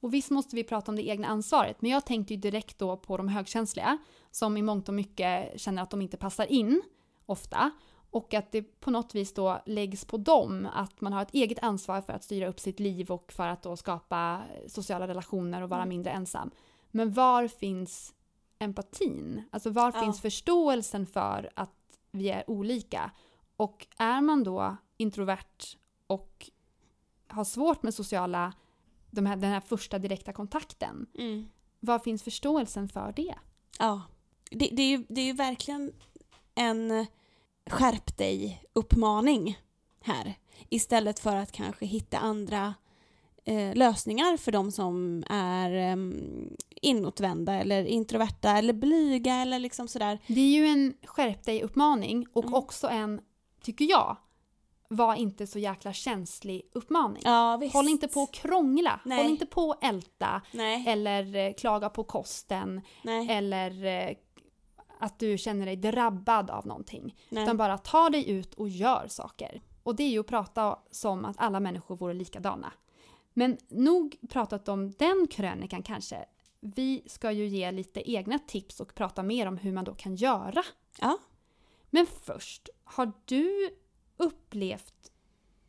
Och 0.00 0.14
visst 0.14 0.30
måste 0.30 0.56
vi 0.56 0.64
prata 0.64 0.90
om 0.92 0.96
det 0.96 1.08
egna 1.08 1.28
ansvaret, 1.28 1.82
men 1.82 1.90
jag 1.90 2.06
tänkte 2.06 2.34
ju 2.34 2.40
direkt 2.40 2.78
då 2.78 2.96
på 2.96 3.16
de 3.16 3.28
högkänsliga 3.28 3.98
som 4.30 4.56
i 4.56 4.62
mångt 4.62 4.88
och 4.88 4.94
mycket 4.94 5.60
känner 5.60 5.82
att 5.82 5.90
de 5.90 6.02
inte 6.02 6.16
passar 6.16 6.52
in 6.52 6.82
ofta. 7.26 7.70
Och 8.10 8.34
att 8.34 8.52
det 8.52 8.62
på 8.62 8.90
något 8.90 9.14
vis 9.14 9.34
då 9.34 9.62
läggs 9.66 10.04
på 10.04 10.16
dem 10.16 10.68
att 10.74 11.00
man 11.00 11.12
har 11.12 11.22
ett 11.22 11.34
eget 11.34 11.58
ansvar 11.62 12.00
för 12.00 12.12
att 12.12 12.24
styra 12.24 12.48
upp 12.48 12.60
sitt 12.60 12.80
liv 12.80 13.10
och 13.10 13.32
för 13.32 13.48
att 13.48 13.62
då 13.62 13.76
skapa 13.76 14.42
sociala 14.66 15.08
relationer 15.08 15.62
och 15.62 15.68
vara 15.70 15.82
Mm. 15.82 15.88
mindre 15.88 16.12
ensam. 16.12 16.50
Men 16.94 17.12
var 17.12 17.48
finns 17.48 18.14
empatin? 18.58 19.42
Alltså 19.50 19.70
var 19.70 19.92
Ja. 19.94 20.00
finns 20.00 20.20
förståelsen 20.20 21.06
för 21.06 21.50
att 21.56 21.98
vi 22.12 22.30
är 22.30 22.50
olika? 22.50 23.10
Och 23.56 23.86
är 23.98 24.20
man 24.20 24.44
då 24.44 24.76
introvert 24.96 25.76
och 26.06 26.50
har 27.28 27.44
svårt 27.44 27.82
med 27.82 27.94
sociala 27.94 28.52
de 29.10 29.26
här, 29.26 29.36
den 29.36 29.50
här 29.50 29.60
första 29.60 29.98
direkta 29.98 30.32
kontakten. 30.32 31.06
Mm. 31.18 31.48
Var 31.80 31.98
finns 31.98 32.22
förståelsen 32.22 32.88
för 32.88 33.12
det? 33.16 33.34
Ja. 33.78 34.02
Det, 34.50 34.68
det, 34.72 34.82
är 34.82 34.88
ju, 34.88 35.04
det 35.08 35.20
är 35.20 35.26
ju 35.26 35.32
verkligen 35.32 35.92
en 36.54 37.06
skärp 37.66 38.16
dig-uppmaning 38.16 39.58
här. 40.00 40.34
Istället 40.68 41.18
för 41.18 41.36
att 41.36 41.52
kanske 41.52 41.86
hitta 41.86 42.18
andra 42.18 42.74
eh, 43.44 43.74
lösningar 43.74 44.36
för 44.36 44.52
de 44.52 44.72
som 44.72 45.24
är 45.30 45.70
eh, 45.92 45.96
inåtvända 46.82 47.54
eller 47.54 47.84
introverta 47.84 48.50
eller 48.58 48.72
blyga 48.72 49.34
eller 49.34 49.58
liksom 49.58 49.88
sådär. 49.88 50.18
Det 50.26 50.40
är 50.40 50.52
ju 50.54 50.66
en 50.66 50.94
skärp 51.04 51.44
dig-uppmaning 51.44 52.26
och 52.32 52.44
Mm. 52.44 52.54
också 52.54 52.88
en, 52.88 53.20
tycker 53.62 53.84
jag, 53.84 54.16
var 54.88 55.14
inte 55.14 55.46
så 55.46 55.58
jäkla 55.58 55.92
känslig 55.92 56.62
uppmaning. 56.72 57.22
Ja. 57.24 57.60
Håll 57.72 57.88
inte 57.88 58.08
på 58.08 58.22
att 58.22 58.32
krångla, 58.32 59.00
Nej. 59.04 59.22
håll 59.22 59.30
inte 59.30 59.46
på 59.46 59.70
att 59.72 59.84
älta 59.84 60.42
Nej, 60.52 60.84
eller 60.88 61.36
eh, 61.36 61.52
klaga 61.52 61.88
på 61.90 62.04
kosten 62.04 62.80
nej, 63.02 63.30
eller 63.30 63.84
eh, 63.84 64.16
att 64.98 65.18
du 65.18 65.38
känner 65.38 65.66
dig 65.66 65.76
drabbad 65.76 66.50
av 66.50 66.66
någonting. 66.66 67.16
nej. 67.28 67.42
Utan 67.42 67.56
bara 67.56 67.78
ta 67.78 68.10
dig 68.10 68.30
ut 68.30 68.54
och 68.54 68.68
gör 68.68 69.06
saker. 69.08 69.62
Och 69.82 69.96
det 69.96 70.02
är 70.02 70.08
ju 70.10 70.20
att 70.20 70.26
prata 70.26 70.78
som 70.90 71.24
att 71.24 71.36
alla 71.38 71.60
människor 71.60 71.96
vore 71.96 72.14
likadana. 72.14 72.72
Men 73.34 73.58
nog 73.68 74.16
pratat 74.28 74.68
om 74.68 74.92
den 74.92 75.26
krönikan 75.30 75.82
kanske. 75.82 76.24
Vi 76.60 77.02
ska 77.06 77.32
ju 77.32 77.46
ge 77.46 77.72
lite 77.72 78.10
egna 78.10 78.38
tips 78.38 78.80
och 78.80 78.94
prata 78.94 79.22
mer 79.22 79.46
om 79.46 79.56
hur 79.56 79.72
man 79.72 79.84
då 79.84 79.94
kan 79.94 80.16
göra. 80.16 80.62
Ja. 81.00 81.18
Men 81.90 82.06
först, 82.06 82.68
har 82.84 83.12
du 83.24 83.70
upplevt 84.16 85.12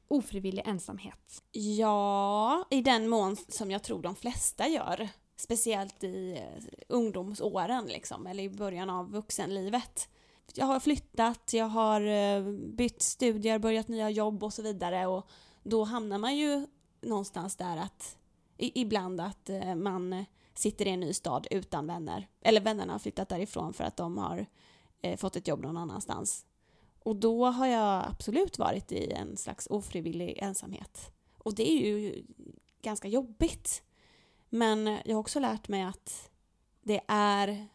ofrivillig 0.07 0.63
ensamhet? 0.65 1.43
Ja, 1.51 2.67
i 2.69 2.81
den 2.81 3.09
mån 3.09 3.35
som 3.47 3.71
jag 3.71 3.83
tror 3.83 4.01
de 4.01 4.15
flesta 4.15 4.67
gör. 4.67 5.09
Speciellt 5.35 6.03
i 6.03 6.31
eh, 6.31 6.63
ungdomsåren 6.87 7.85
liksom, 7.85 8.27
eller 8.27 8.43
i 8.43 8.49
början 8.49 8.89
av 8.89 9.11
vuxenlivet. 9.11 10.09
Jag 10.53 10.65
har 10.65 10.79
flyttat, 10.79 11.53
jag 11.53 11.65
har 11.65 12.01
eh, 12.01 12.43
bytt 12.51 13.01
studier, 13.01 13.59
börjat 13.59 13.87
nya 13.87 14.09
jobb 14.09 14.43
och 14.43 14.53
så 14.53 14.61
vidare 14.61 15.07
och 15.07 15.29
då 15.63 15.83
hamnar 15.83 16.17
man 16.17 16.37
ju 16.37 16.67
någonstans 17.05 17.55
där 17.55 17.77
att 17.77 18.17
i, 18.57 18.81
ibland 18.81 19.21
att 19.21 19.49
eh, 19.49 19.75
man 19.75 20.25
sitter 20.53 20.87
i 20.87 20.89
en 20.89 20.99
ny 20.99 21.13
stad 21.13 21.47
utan 21.51 21.87
vänner. 21.87 22.27
Eller 22.41 22.61
vännerna 22.61 22.93
har 22.93 22.99
flyttat 22.99 23.29
därifrån 23.29 23.73
för 23.73 23.83
att 23.83 23.97
de 23.97 24.17
har 24.17 24.45
eh, 25.01 25.17
fått 25.17 25.35
ett 25.35 25.47
jobb 25.47 25.61
någon 25.61 25.77
annanstans. 25.77 26.45
Och 26.99 27.15
då 27.15 27.45
har 27.45 27.67
jag 27.67 28.05
absolut 28.09 28.59
varit 28.59 28.91
i 28.91 29.11
en 29.11 29.37
slags 29.37 29.67
ofrivillig 29.69 30.37
ensamhet. 30.41 31.11
Och 31.37 31.55
det 31.55 31.71
är 31.71 31.77
ju 31.77 32.25
ganska 32.81 33.07
jobbigt. 33.07 33.83
Men 34.49 34.87
jag 35.05 35.15
har 35.15 35.19
också 35.19 35.39
lärt 35.39 35.67
mig 35.67 35.81
att 35.83 36.31
det 36.81 37.01
är 37.07 37.67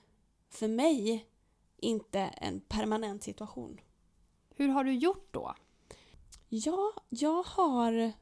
för 0.48 0.68
mig 0.68 1.26
inte 1.76 2.20
en 2.20 2.60
permanent 2.60 3.22
situation. 3.22 3.80
Hur 4.54 4.68
har 4.68 4.84
du 4.84 4.92
gjort 4.94 5.28
då? 5.30 5.54
Ja, 6.48 6.92
jag 7.08 7.42
har 7.42 8.12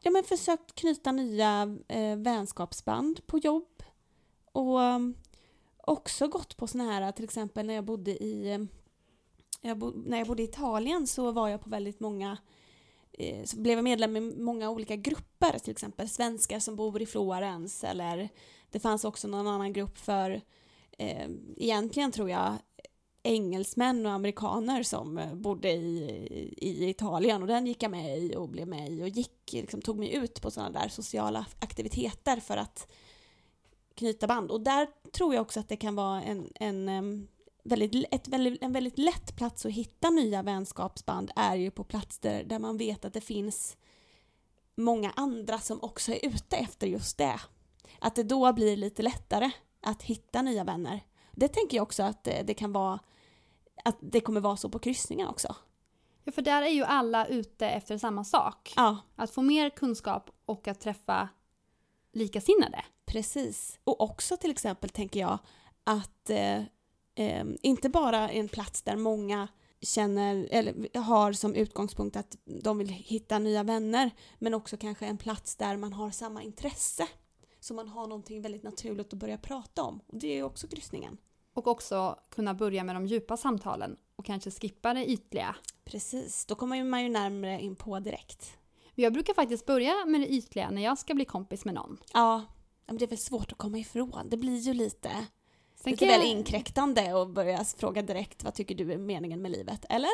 ja, 0.00 0.10
men 0.10 0.24
försökt 0.24 0.74
knyta 0.74 1.12
nya 1.12 1.76
eh, 1.88 2.16
vänskapsband 2.16 3.26
på 3.26 3.38
jobb. 3.38 3.82
Och 4.52 4.78
um, 4.78 5.14
också 5.76 6.28
gått 6.28 6.56
på 6.56 6.66
såna 6.66 6.84
här, 6.84 7.12
till 7.12 7.24
exempel 7.24 7.66
när 7.66 7.74
jag 7.74 7.84
bodde 7.84 8.24
i 8.24 8.52
eh, 8.52 8.58
jag 9.60 9.78
bo, 9.78 9.92
när 9.96 10.18
jag 10.18 10.26
bodde 10.26 10.42
i 10.42 10.44
Italien 10.44 11.06
så 11.06 11.32
var 11.32 11.48
jag 11.48 11.60
på 11.60 11.70
väldigt 11.70 12.00
många 12.00 12.38
eh, 13.12 13.44
så 13.44 13.56
blev 13.56 13.78
jag 13.78 13.84
medlem 13.84 14.16
i 14.16 14.20
många 14.20 14.70
olika 14.70 14.96
grupper, 14.96 15.58
till 15.58 15.70
exempel 15.70 16.08
svenskar 16.08 16.60
som 16.60 16.76
bor 16.76 17.02
i 17.02 17.06
Florens 17.06 17.84
eller 17.84 18.28
det 18.70 18.80
fanns 18.80 19.04
också 19.04 19.28
någon 19.28 19.46
annan 19.46 19.72
grupp 19.72 19.98
för 19.98 20.40
eh, 20.98 21.28
egentligen 21.56 22.12
tror 22.12 22.30
jag 22.30 22.56
engelsmän 23.22 24.06
och 24.06 24.12
amerikaner 24.12 24.82
som 24.82 25.18
eh, 25.18 25.34
bodde 25.34 25.70
i, 25.70 26.54
i 26.56 26.88
Italien 26.88 27.42
och 27.42 27.48
den 27.48 27.66
gick 27.66 27.82
jag 27.82 27.90
med 27.90 28.18
i 28.18 28.36
och 28.36 28.48
blev 28.48 28.68
med 28.68 28.90
i 28.90 29.02
och 29.02 29.08
gick, 29.08 29.52
liksom, 29.52 29.82
tog 29.82 29.98
mig 29.98 30.14
ut 30.14 30.42
på 30.42 30.50
sådana 30.50 30.80
där 30.80 30.88
sociala 30.88 31.46
aktiviteter 31.60 32.40
för 32.40 32.56
att 32.56 32.88
knyta 33.94 34.26
band. 34.26 34.50
Och 34.50 34.60
där 34.60 34.88
tror 35.12 35.34
jag 35.34 35.42
också 35.42 35.60
att 35.60 35.68
det 35.68 35.76
kan 35.76 35.94
vara 35.94 36.22
en, 36.22 36.52
en, 36.54 37.28
väldigt, 37.64 38.04
ett, 38.10 38.28
väldigt, 38.28 38.62
en 38.62 38.72
väldigt 38.72 38.98
lätt 38.98 39.36
plats 39.36 39.66
att 39.66 39.72
hitta 39.72 40.10
nya 40.10 40.42
vänskapsband 40.42 41.30
är 41.36 41.56
ju 41.56 41.70
på 41.70 41.84
platser 41.84 42.44
där 42.44 42.58
man 42.58 42.76
vet 42.76 43.04
att 43.04 43.12
det 43.12 43.20
finns 43.20 43.76
många 44.74 45.12
andra 45.16 45.58
som 45.58 45.82
också 45.82 46.12
är 46.12 46.26
ute 46.26 46.56
efter 46.56 46.86
just 46.86 47.18
det. 47.18 47.40
Att 47.98 48.14
det 48.14 48.22
då 48.22 48.52
blir 48.52 48.76
lite 48.76 49.02
lättare 49.02 49.50
att 49.80 50.02
hitta 50.02 50.42
nya 50.42 50.64
vänner. 50.64 51.00
Det 51.38 51.48
tänker 51.48 51.76
jag 51.76 51.82
också 51.82 52.02
att 52.02 52.24
det, 52.24 52.42
det 52.42 52.54
kan 52.54 52.72
vara 52.72 53.00
att 53.84 53.96
det 54.00 54.20
kommer 54.20 54.40
vara 54.40 54.56
så 54.56 54.68
på 54.68 54.78
kryssningen 54.78 55.28
också. 55.28 55.56
Ja, 56.24 56.32
för 56.32 56.42
där 56.42 56.62
är 56.62 56.68
ju 56.70 56.84
alla 56.84 57.26
ute 57.26 57.68
efter 57.68 57.98
samma 57.98 58.24
sak. 58.24 58.72
Ja, 58.76 58.96
Att 59.16 59.30
få 59.30 59.42
mer 59.42 59.70
kunskap 59.70 60.30
och 60.46 60.68
att 60.68 60.80
träffa 60.80 61.28
likasinnade. 62.12 62.84
precis. 63.06 63.78
Och 63.84 64.00
också 64.00 64.36
till 64.36 64.50
exempel 64.50 64.90
tänker 64.90 65.20
jag 65.20 65.38
att 65.84 66.30
eh, 66.30 66.58
eh, 67.14 67.44
inte 67.62 67.88
bara 67.88 68.28
en 68.28 68.48
plats 68.48 68.82
där 68.82 68.96
många 68.96 69.48
känner 69.80 70.48
eller 70.50 70.98
har 70.98 71.32
som 71.32 71.54
utgångspunkt 71.54 72.16
att 72.16 72.36
de 72.44 72.78
vill 72.78 72.88
hitta 72.88 73.38
nya 73.38 73.62
vänner 73.62 74.10
men 74.38 74.54
också 74.54 74.76
kanske 74.76 75.06
en 75.06 75.18
plats 75.18 75.56
där 75.56 75.76
man 75.76 75.92
har 75.92 76.10
samma 76.10 76.42
intresse. 76.42 77.08
Så 77.60 77.74
man 77.74 77.88
har 77.88 78.06
någonting 78.06 78.42
väldigt 78.42 78.62
naturligt 78.62 79.12
att 79.12 79.18
börja 79.18 79.38
prata 79.38 79.82
om. 79.82 80.00
Och 80.06 80.18
det 80.18 80.28
är 80.28 80.34
ju 80.34 80.42
också 80.42 80.68
kryssningen. 80.68 81.18
Och 81.58 81.66
också 81.66 82.18
kunna 82.30 82.54
börja 82.54 82.84
med 82.84 82.96
de 82.96 83.06
djupa 83.06 83.36
samtalen 83.36 83.96
och 84.16 84.24
kanske 84.24 84.50
skippa 84.50 84.94
det 84.94 85.10
ytliga. 85.10 85.56
Precis, 85.84 86.46
då 86.46 86.54
kommer 86.54 86.84
man 86.84 87.02
ju 87.02 87.08
närmare 87.08 87.60
in 87.60 87.76
på 87.76 87.98
direkt. 88.00 88.56
Jag 88.94 89.12
brukar 89.12 89.34
faktiskt 89.34 89.66
börja 89.66 90.04
med 90.06 90.20
det 90.20 90.28
ytliga 90.32 90.70
när 90.70 90.82
jag 90.84 90.98
ska 90.98 91.14
bli 91.14 91.24
kompis 91.24 91.64
med 91.64 91.74
någon. 91.74 91.98
Ja, 92.14 92.44
men 92.86 92.96
det 92.98 93.04
är 93.04 93.08
väl 93.08 93.18
svårt 93.18 93.52
att 93.52 93.58
komma 93.58 93.78
ifrån. 93.78 94.26
Det 94.28 94.36
blir 94.36 94.56
ju 94.58 94.72
lite, 94.74 95.10
Sen 95.74 95.90
lite 95.92 96.04
kan 96.06 96.12
jag- 96.14 96.18
väl 96.20 96.28
inkräktande 96.28 97.14
och 97.14 97.28
börja 97.28 97.64
fråga 97.64 98.02
direkt 98.02 98.44
vad 98.44 98.54
tycker 98.54 98.74
du 98.74 98.92
är 98.92 98.98
meningen 98.98 99.42
med 99.42 99.50
livet? 99.50 99.84
Eller? 99.88 100.10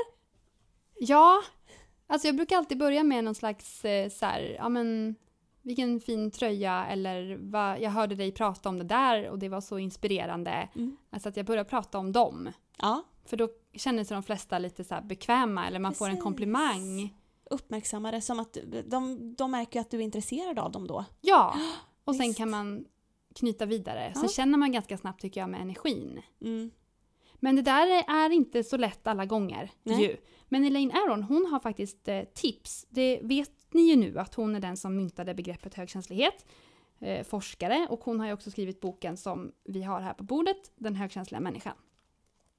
Ja, 0.99 1.43
alltså 2.07 2.29
jag 2.29 2.37
brukar 2.37 2.57
alltid 2.57 2.79
börja 2.79 3.03
med 3.05 3.25
någon 3.25 3.35
slags 3.35 3.85
eh, 3.85 4.11
så 4.11 4.27
här, 4.27 4.41
ja 4.59 4.69
men 4.69 5.15
vilken 5.65 6.01
fin 6.01 6.31
tröja 6.31 6.87
eller 6.87 7.37
vad, 7.41 7.81
jag 7.81 7.91
hörde 7.91 8.15
dig 8.15 8.33
prata 8.33 8.69
om 8.69 8.79
det 8.79 8.85
där 8.85 9.29
och 9.31 9.39
det 9.39 9.49
var 9.49 9.61
så 9.61 9.79
inspirerande. 9.79 10.69
Mm. 10.75 10.97
Alltså 11.11 11.29
att 11.29 11.37
jag 11.37 11.47
börjar 11.47 11.65
prata 11.65 11.99
om 11.99 12.13
dem. 12.13 12.49
Ja, 12.79 13.03
För 13.27 13.37
då 13.37 13.49
känner 13.75 14.05
sig 14.05 14.15
de 14.15 14.23
flesta 14.23 14.59
lite 14.59 14.85
så 14.85 14.95
här 14.95 15.03
bekväma 15.03 15.67
eller 15.67 15.79
man 15.79 15.95
får 15.95 16.05
en 16.07 16.11
Precis. 16.11 16.23
komplimang. 16.23 17.15
uppmärksamma 17.51 18.11
det 18.11 18.21
som 18.21 18.41
att 18.41 18.57
de, 18.87 19.35
de 19.35 19.51
märker 19.51 19.81
att 19.81 19.91
du 19.91 19.97
är 19.99 20.03
intresserad 20.03 20.59
av 20.59 20.73
dem 20.73 20.87
då. 20.87 21.05
Ja, 21.21 21.55
och 22.05 22.17
sen 22.17 22.35
kan 22.35 22.51
man 22.51 22.85
knyta 23.35 23.67
vidare. 23.67 24.13
Sen 24.15 24.23
Ja. 24.23 24.29
känner 24.29 24.59
man 24.59 24.73
ganska 24.73 24.99
snabbt 24.99 25.21
tycker 25.23 25.41
jag 25.41 25.51
med 25.51 25.61
energin. 25.61 26.23
Mm. 26.41 26.71
Men 27.35 27.57
det 27.57 27.63
där 27.63 27.87
är- 27.87 28.25
är 28.27 28.31
inte 28.31 28.65
så 28.65 28.77
lätt 28.77 29.07
alla 29.07 29.27
gånger 29.27 29.71
Nej. 29.83 30.03
ju. 30.03 30.17
Men 30.49 30.65
Elaine 30.65 30.93
Aron, 30.93 31.23
hon 31.23 31.47
har 31.51 31.61
faktiskt 31.61 32.09
eh, 32.09 32.23
tips. 32.35 32.87
Det 32.89 33.21
vet 33.23 33.64
ni 33.75 33.83
ju 33.83 33.97
nu 33.97 34.19
att 34.19 34.35
hon 34.35 34.55
är 34.55 34.61
den 34.61 34.77
som 34.77 34.97
myntade 34.97 35.35
begreppet 35.35 35.75
högkänslighet. 35.75 36.47
Eh, 36.99 37.25
forskare 37.27 37.87
och 37.91 38.05
hon 38.05 38.21
har 38.21 38.27
ju 38.27 38.33
också 38.33 38.51
skrivit 38.51 38.81
boken 38.81 39.17
som 39.17 39.53
vi 39.65 39.83
har 39.83 40.01
här 40.01 40.15
på 40.15 40.25
bordet, 40.25 40.73
Den 40.77 40.95
högkänsliga 40.97 41.41
människan. 41.41 41.77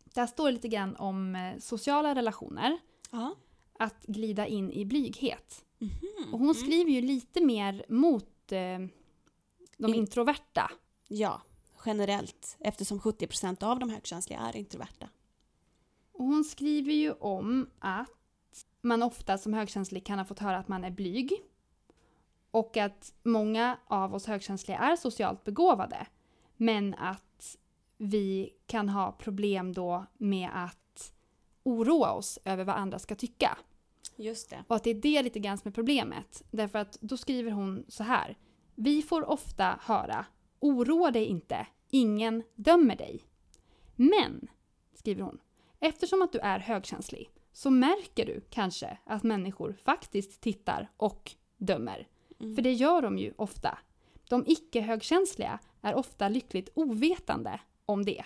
Där 0.03 0.27
står 0.27 0.45
det 0.45 0.51
lite 0.51 0.67
grann 0.67 0.95
om 0.95 1.35
eh, 1.35 1.59
sociala 1.59 2.15
relationer, 2.15 2.77
Ja. 3.11 3.35
att 3.79 4.03
glida 4.05 4.47
in 4.47 4.71
i 4.71 4.85
blyghet. 4.85 5.65
Mhm. 5.77 6.33
Och 6.33 6.39
hon 6.39 6.55
skriver 6.55 6.91
ju 6.91 7.01
lite 7.01 7.45
mer 7.45 7.85
mot 7.89 8.51
eh, 8.51 8.57
de 9.77 9.87
In- 9.89 9.95
introverta. 9.95 10.71
Ja, 11.07 11.41
generellt 11.85 12.57
eftersom 12.59 12.99
70% 12.99 13.63
av 13.63 13.79
de 13.79 13.89
högkänsliga 13.89 14.39
är 14.39 14.55
introverta. 14.55 15.09
Och 16.11 16.25
hon 16.25 16.43
skriver 16.43 16.93
ju 16.93 17.11
om 17.11 17.69
att 17.79 18.09
man 18.85 19.03
ofta 19.03 19.37
som 19.37 19.53
högkänslig 19.53 20.05
kan 20.05 20.19
ha 20.19 20.25
fått 20.25 20.39
höra 20.39 20.57
att 20.57 20.67
man 20.67 20.83
är 20.83 20.91
blyg. 20.91 21.33
Och 22.51 22.77
att 22.77 23.13
många 23.23 23.77
av 23.87 24.15
oss 24.15 24.25
högkänsliga 24.25 24.77
är 24.77 24.95
socialt 24.95 25.43
begåvade. 25.43 26.07
Men 26.57 26.93
att 26.93 27.57
vi 27.97 28.53
kan 28.67 28.89
ha 28.89 29.11
problem 29.11 29.73
då 29.73 30.05
med 30.17 30.49
att 30.53 31.13
oroa 31.63 32.11
oss 32.11 32.39
över 32.45 32.63
vad 32.63 32.75
andra 32.75 32.99
ska 32.99 33.15
tycka. 33.15 33.57
Just 34.15 34.49
det. 34.49 34.63
Och 34.67 34.75
att 34.75 34.83
det 34.83 34.89
är 34.89 35.01
det 35.01 35.21
lite 35.21 35.39
grann 35.39 35.57
som 35.57 35.69
är 35.69 35.73
problemet. 35.73 36.43
Därför 36.51 36.79
att 36.79 36.97
då 37.01 37.17
skriver 37.17 37.51
hon 37.51 37.85
så 37.87 38.03
här. 38.03 38.37
Vi 38.75 39.01
får 39.01 39.29
ofta 39.29 39.79
höra 39.81 40.25
Oroa 40.59 41.11
dig 41.11 41.25
inte, 41.25 41.67
ingen 41.89 42.43
dömer 42.55 42.95
dig. 42.95 43.23
Men, 43.95 44.47
skriver 44.93 45.23
hon, 45.23 45.39
eftersom 45.79 46.21
att 46.21 46.31
du 46.31 46.39
är 46.39 46.59
högkänslig 46.59 47.29
så 47.55 47.69
märker 47.69 48.25
du 48.25 48.41
kanske 48.49 48.97
att 49.05 49.23
människor 49.23 49.75
faktiskt 49.83 50.41
tittar 50.41 50.91
och 50.97 51.31
dömer. 51.57 52.07
Mm. 52.39 52.55
För 52.55 52.61
det 52.61 52.73
gör 52.73 53.01
de 53.01 53.17
ju 53.17 53.33
ofta. 53.37 53.77
De 54.29 54.43
icke-högkänsliga 54.47 55.59
är 55.81 55.95
ofta 55.95 56.29
lyckligt 56.29 56.69
ovetande 56.75 57.59
om 57.85 58.05
det. 58.05 58.25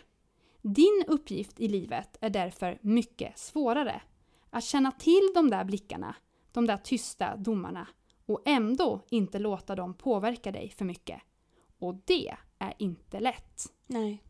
Din 0.62 1.04
uppgift 1.08 1.60
i 1.60 1.68
livet 1.68 2.18
är 2.22 2.30
därför 2.30 2.80
mycket 2.82 3.38
svårare. 3.38 4.02
Att 4.50 4.64
känna 4.64 4.92
till 4.92 5.32
de 5.36 5.50
där 5.50 5.64
blickarna, 5.64 6.16
de 6.52 6.66
där 6.66 6.78
tysta 6.78 7.36
domarna 7.36 7.88
och 8.26 8.42
ändå 8.46 9.02
inte 9.10 9.40
låta 9.40 9.76
dem 9.76 9.94
påverka 9.94 10.52
dig 10.52 10.70
för 10.70 10.86
mycket. 10.86 11.22
Och 11.80 11.96
det 12.06 12.36
är 12.60 12.74
inte 12.78 13.20
lätt. 13.20 13.74
Nej. 13.88 14.24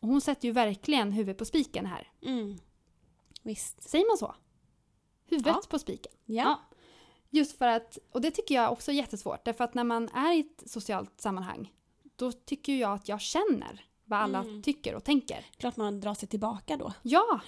Och 0.00 0.08
hon 0.08 0.20
sätter 0.20 0.48
ju 0.48 0.52
verkligen 0.52 1.12
huvudet 1.12 1.38
på 1.38 1.44
spiken 1.44 1.86
här. 1.86 2.08
Mm. 2.22 2.58
Visst. 3.42 3.82
Säger 3.88 4.06
man 4.06 4.18
så? 4.18 4.34
Huvudet 5.26 5.54
Ja. 5.62 5.62
på 5.70 5.78
spiken. 5.78 6.12
Ja. 6.26 6.60
Just 7.30 7.58
för 7.58 7.66
att, 7.68 7.98
och 8.12 8.20
det 8.20 8.30
tycker 8.30 8.54
jag 8.54 8.72
också 8.72 8.90
är 8.90 8.94
jättesvårt, 8.94 9.44
därför 9.44 9.64
att 9.64 9.74
när 9.74 9.84
man 9.84 10.08
är 10.08 10.32
i 10.36 10.40
ett 10.40 10.70
socialt 10.70 11.20
sammanhang, 11.20 11.72
då 12.16 12.32
tycker 12.32 12.74
jag 12.74 12.92
att 12.92 13.08
jag 13.08 13.20
känner 13.20 13.84
vad 14.04 14.18
alla 14.18 14.38
Mm. 14.38 14.62
tycker 14.62 14.94
och 14.94 15.04
tänker. 15.04 15.46
Klart 15.56 15.76
man 15.76 16.00
drar 16.00 16.14
sig 16.14 16.28
tillbaka 16.28 16.76
då. 16.76 16.92
Ja, 17.02 17.40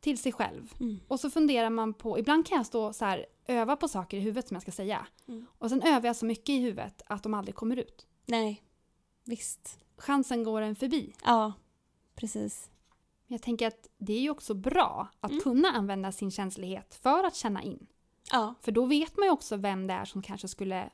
till 0.00 0.18
sig 0.18 0.32
själv. 0.32 0.72
Mm. 0.80 1.00
Och 1.08 1.20
så 1.20 1.30
funderar 1.30 1.70
man 1.70 1.94
på, 1.94 2.18
ibland 2.18 2.46
kan 2.46 2.56
jag 2.56 2.66
stå 2.66 2.92
så 2.92 3.04
här, 3.04 3.26
öva 3.46 3.76
på 3.76 3.88
saker 3.88 4.16
i 4.16 4.20
huvudet 4.20 4.48
som 4.48 4.54
jag 4.54 4.62
ska 4.62 4.72
säga. 4.72 5.06
Mm. 5.28 5.46
Och 5.58 5.68
sen 5.70 5.82
övar 5.82 6.06
jag 6.06 6.16
så 6.16 6.26
mycket 6.26 6.48
i 6.48 6.58
huvudet 6.58 7.02
att 7.06 7.22
de 7.22 7.34
aldrig 7.34 7.54
kommer 7.54 7.76
ut. 7.76 8.06
Nej. 8.26 8.62
Visst. 9.24 9.78
Chansen 9.96 10.44
går 10.44 10.60
en 10.62 10.76
förbi. 10.76 11.14
Ja. 11.24 11.52
Precis. 12.14 12.70
Jag 13.26 13.42
tänker 13.42 13.66
att 13.66 13.88
det 13.98 14.12
är 14.12 14.20
ju 14.20 14.30
också 14.30 14.54
bra 14.54 15.08
att 15.20 15.30
Mm. 15.30 15.42
kunna 15.42 15.68
använda 15.68 16.12
sin 16.12 16.30
känslighet 16.30 16.94
för 17.02 17.24
att 17.24 17.34
känna 17.36 17.62
in. 17.62 17.86
Ja. 18.32 18.54
För 18.60 18.72
då 18.72 18.86
vet 18.86 19.16
man 19.16 19.26
ju 19.26 19.30
också 19.32 19.56
vem 19.56 19.86
det 19.86 19.94
är 19.94 20.04
som 20.04 20.22
kanske 20.22 20.48
skulle 20.48 20.90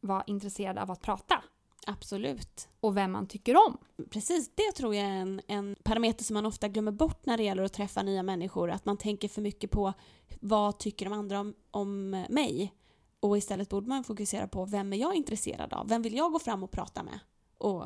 vara 0.00 0.24
intresserad 0.26 0.78
av 0.78 0.90
att 0.90 1.00
prata. 1.02 1.42
Absolut. 1.86 2.68
Och 2.80 2.96
vem 2.96 3.12
man 3.12 3.26
tycker 3.26 3.56
om. 3.56 3.78
Precis, 4.10 4.50
det 4.54 4.72
tror 4.76 4.94
jag 4.94 5.04
är 5.06 5.10
en, 5.10 5.40
en 5.46 5.76
parameter 5.82 6.24
som 6.24 6.34
man 6.34 6.46
ofta 6.46 6.68
glömmer 6.68 6.92
bort 6.92 7.26
när 7.26 7.36
det 7.36 7.42
gäller 7.42 7.62
att 7.62 7.72
träffa 7.72 8.02
nya 8.02 8.22
människor. 8.22 8.70
Att 8.70 8.84
man 8.86 8.96
tänker 8.96 9.28
för 9.28 9.42
mycket 9.42 9.70
på 9.70 9.92
vad 10.40 10.78
tycker 10.78 11.04
de 11.06 11.12
andra 11.12 11.40
om, 11.40 11.54
om 11.70 12.10
mig? 12.10 12.74
Och 13.20 13.38
istället 13.38 13.68
borde 13.68 13.88
man 13.88 14.04
fokusera 14.04 14.48
på 14.48 14.64
vem 14.64 14.92
är 14.92 14.96
jag 14.96 15.14
intresserad 15.14 15.72
av? 15.72 15.88
Vem 15.88 16.02
vill 16.02 16.16
jag 16.16 16.32
gå 16.32 16.38
fram 16.38 16.62
och 16.62 16.70
prata 16.70 17.02
med? 17.02 17.20
Och 17.58 17.84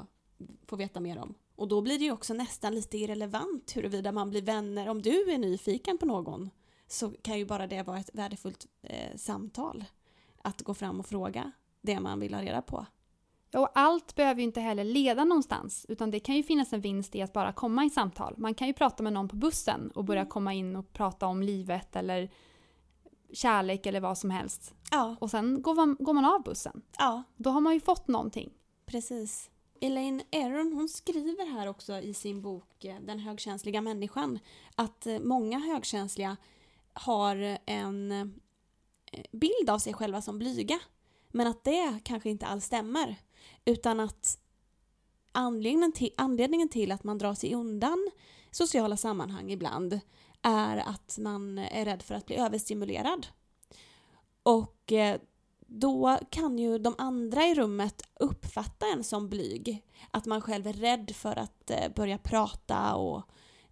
få 0.67 0.77
veta 0.77 1.01
mer 1.01 1.19
om. 1.19 1.35
Och 1.57 1.69
då 1.69 1.81
blir 1.81 1.99
det 1.99 2.05
ju 2.05 2.13
också 2.13 2.35
nästan 2.35 2.75
lite 2.75 2.99
irrelevant 2.99 3.77
huruvida 3.77 4.13
man 4.13 4.31
blir 4.31 4.43
vänner. 4.43 4.89
Om 4.89 5.03
du 5.03 5.31
är 5.33 5.39
nyfiken 5.39 5.99
på 5.99 6.07
någon 6.07 6.51
så 6.87 7.11
kan 7.23 7.39
ju 7.39 7.45
bara 7.47 7.67
det 7.67 7.83
vara 7.83 7.99
ett 7.99 8.11
värdefullt 8.13 8.67
eh, 8.83 9.17
samtal. 9.17 9.85
Att 10.43 10.63
gå 10.63 10.75
fram 10.75 11.01
och 11.01 11.07
fråga 11.07 11.53
det 11.81 12.01
man 12.01 12.21
vill 12.21 12.35
ha 12.35 12.43
reda 12.43 12.63
på. 12.63 12.87
Och 13.55 13.69
allt 13.75 14.15
behöver 14.15 14.41
ju 14.41 14.45
inte 14.45 14.61
heller 14.61 14.85
leda 14.85 15.25
någonstans, 15.25 15.87
utan 15.89 16.11
det 16.11 16.21
kan 16.21 16.35
ju 16.35 16.43
finnas 16.43 16.73
en 16.73 16.81
vinst 16.81 17.15
i 17.15 17.23
att 17.23 17.33
bara 17.33 17.53
komma 17.53 17.85
i 17.85 17.91
samtal. 17.91 18.35
Man 18.39 18.55
kan 18.55 18.67
ju 18.67 18.75
prata 18.75 19.03
med 19.03 19.13
någon 19.13 19.29
på 19.29 19.37
bussen 19.37 19.91
och 19.95 20.05
börja 20.05 20.27
komma 20.27 20.53
in 20.55 20.77
och 20.77 20.93
prata 20.93 21.27
om 21.27 21.43
livet 21.43 21.97
eller 21.97 22.31
kärlek 23.33 23.87
eller 23.87 24.01
vad 24.01 24.19
som 24.19 24.31
helst. 24.31 24.75
Ja, 24.91 25.17
Och 25.21 25.31
sen 25.31 25.63
går 25.63 25.75
man, 25.75 25.97
går 26.01 26.13
man 26.13 26.25
av 26.25 26.43
bussen. 26.43 26.83
ja. 26.99 27.23
Då 27.37 27.51
har 27.51 27.61
man 27.61 27.75
ju 27.75 27.81
fått 27.81 28.09
någonting. 28.09 28.53
Precis. 28.87 29.51
Elaine 29.81 30.23
Aron 30.33 30.73
hon 30.73 30.89
skriver 30.89 31.47
här 31.47 31.67
också 31.67 31.99
i 32.01 32.15
sin 32.15 32.43
bok 32.43 32.85
eh, 32.85 33.01
Den 33.01 33.19
högkänsliga 33.19 33.81
människan 33.81 34.39
att 34.75 35.07
eh, 35.07 35.19
många 35.19 35.59
högkänsliga 35.59 36.37
har 36.93 37.37
eh, 37.37 37.59
en 37.67 38.35
bild 39.33 39.71
av 39.71 39.79
sig 39.79 39.95
själva 39.95 40.23
som 40.23 40.39
blyga. 40.39 40.81
Men 41.29 41.47
att 41.47 41.65
det 41.65 42.01
kanske 42.05 42.31
inte 42.31 42.47
alls 42.47 42.65
stämmer. 42.65 43.17
Utan 43.65 44.01
att 44.01 44.39
anledningen 45.33 45.93
till, 45.93 46.11
anledningen 46.17 46.69
till 46.69 46.93
att 46.93 47.05
man 47.05 47.19
drar 47.19 47.35
sig 47.35 47.55
undan 47.55 48.11
sociala 48.51 48.97
sammanhang 48.97 49.51
ibland 49.51 50.01
är 50.43 50.77
att 50.77 51.19
man 51.21 51.59
är 51.59 51.85
rädd 51.85 52.03
för 52.03 52.15
att 52.15 52.27
bli 52.27 52.37
överstimulerad. 52.37 53.27
Och 54.43 54.93
då 55.77 56.19
kan 56.31 56.59
ju 56.59 56.79
de 56.79 56.95
andra 56.99 57.45
i 57.45 57.55
rummet 57.55 58.03
uppfatta 58.21 58.87
en 58.87 59.05
som 59.05 59.29
blyg. 59.29 59.83
Att 60.11 60.27
man 60.27 60.41
själv 60.41 60.67
är 60.67 60.73
rädd 60.73 61.11
för 61.15 61.39
att 61.39 61.71
eh, 61.71 61.93
börja 61.97 62.19
prata 62.19 62.95
och 62.95 63.23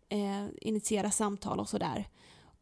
eh, 0.09 0.47
initiera 0.61 1.11
samtal 1.11 1.61
och 1.61 1.69
sådär. 1.69 2.09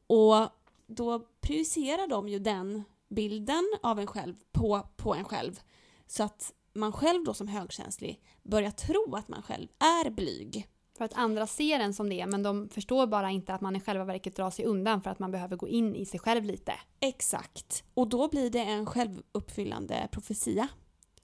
Och 0.06 0.48
då 0.86 1.26
projicerar 1.40 2.06
de 2.06 2.28
ju 2.28 2.38
den 2.38 2.84
bilden 3.08 3.64
av 3.82 4.00
en 4.00 4.06
själv 4.06 4.34
på, 4.52 4.86
på 4.96 5.14
en 5.14 5.24
själv. 5.24 5.60
Så 6.06 6.22
att 6.22 6.52
man 6.72 6.92
själv 6.92 7.24
då 7.24 7.34
som 7.34 7.48
högkänslig 7.48 8.22
börjar 8.42 8.70
tro 8.70 9.14
att 9.14 9.28
man 9.28 9.42
själv 9.42 9.68
är 9.78 10.10
blyg. 10.10 10.68
För 11.00 11.04
att 11.04 11.16
andra 11.16 11.46
ser 11.46 11.80
en 11.80 11.94
som 11.94 12.08
det, 12.08 12.26
men 12.26 12.42
de 12.42 12.68
förstår 12.68 13.06
bara 13.06 13.30
inte 13.30 13.54
att 13.54 13.60
man 13.60 13.76
i 13.76 13.80
själva 13.80 14.04
verket 14.04 14.36
drar 14.36 14.50
sig 14.50 14.64
undan 14.64 15.02
för 15.02 15.10
att 15.10 15.18
man 15.18 15.30
behöver 15.30 15.56
gå 15.56 15.68
in 15.68 15.96
i 15.96 16.06
sig 16.06 16.20
själv 16.20 16.44
lite. 16.44 16.72
Exakt. 17.00 17.84
Och 17.94 18.08
då 18.08 18.28
blir 18.28 18.50
det 18.50 18.58
en 18.58 18.86
självuppfyllande 18.86 20.08
profetia, 20.12 20.68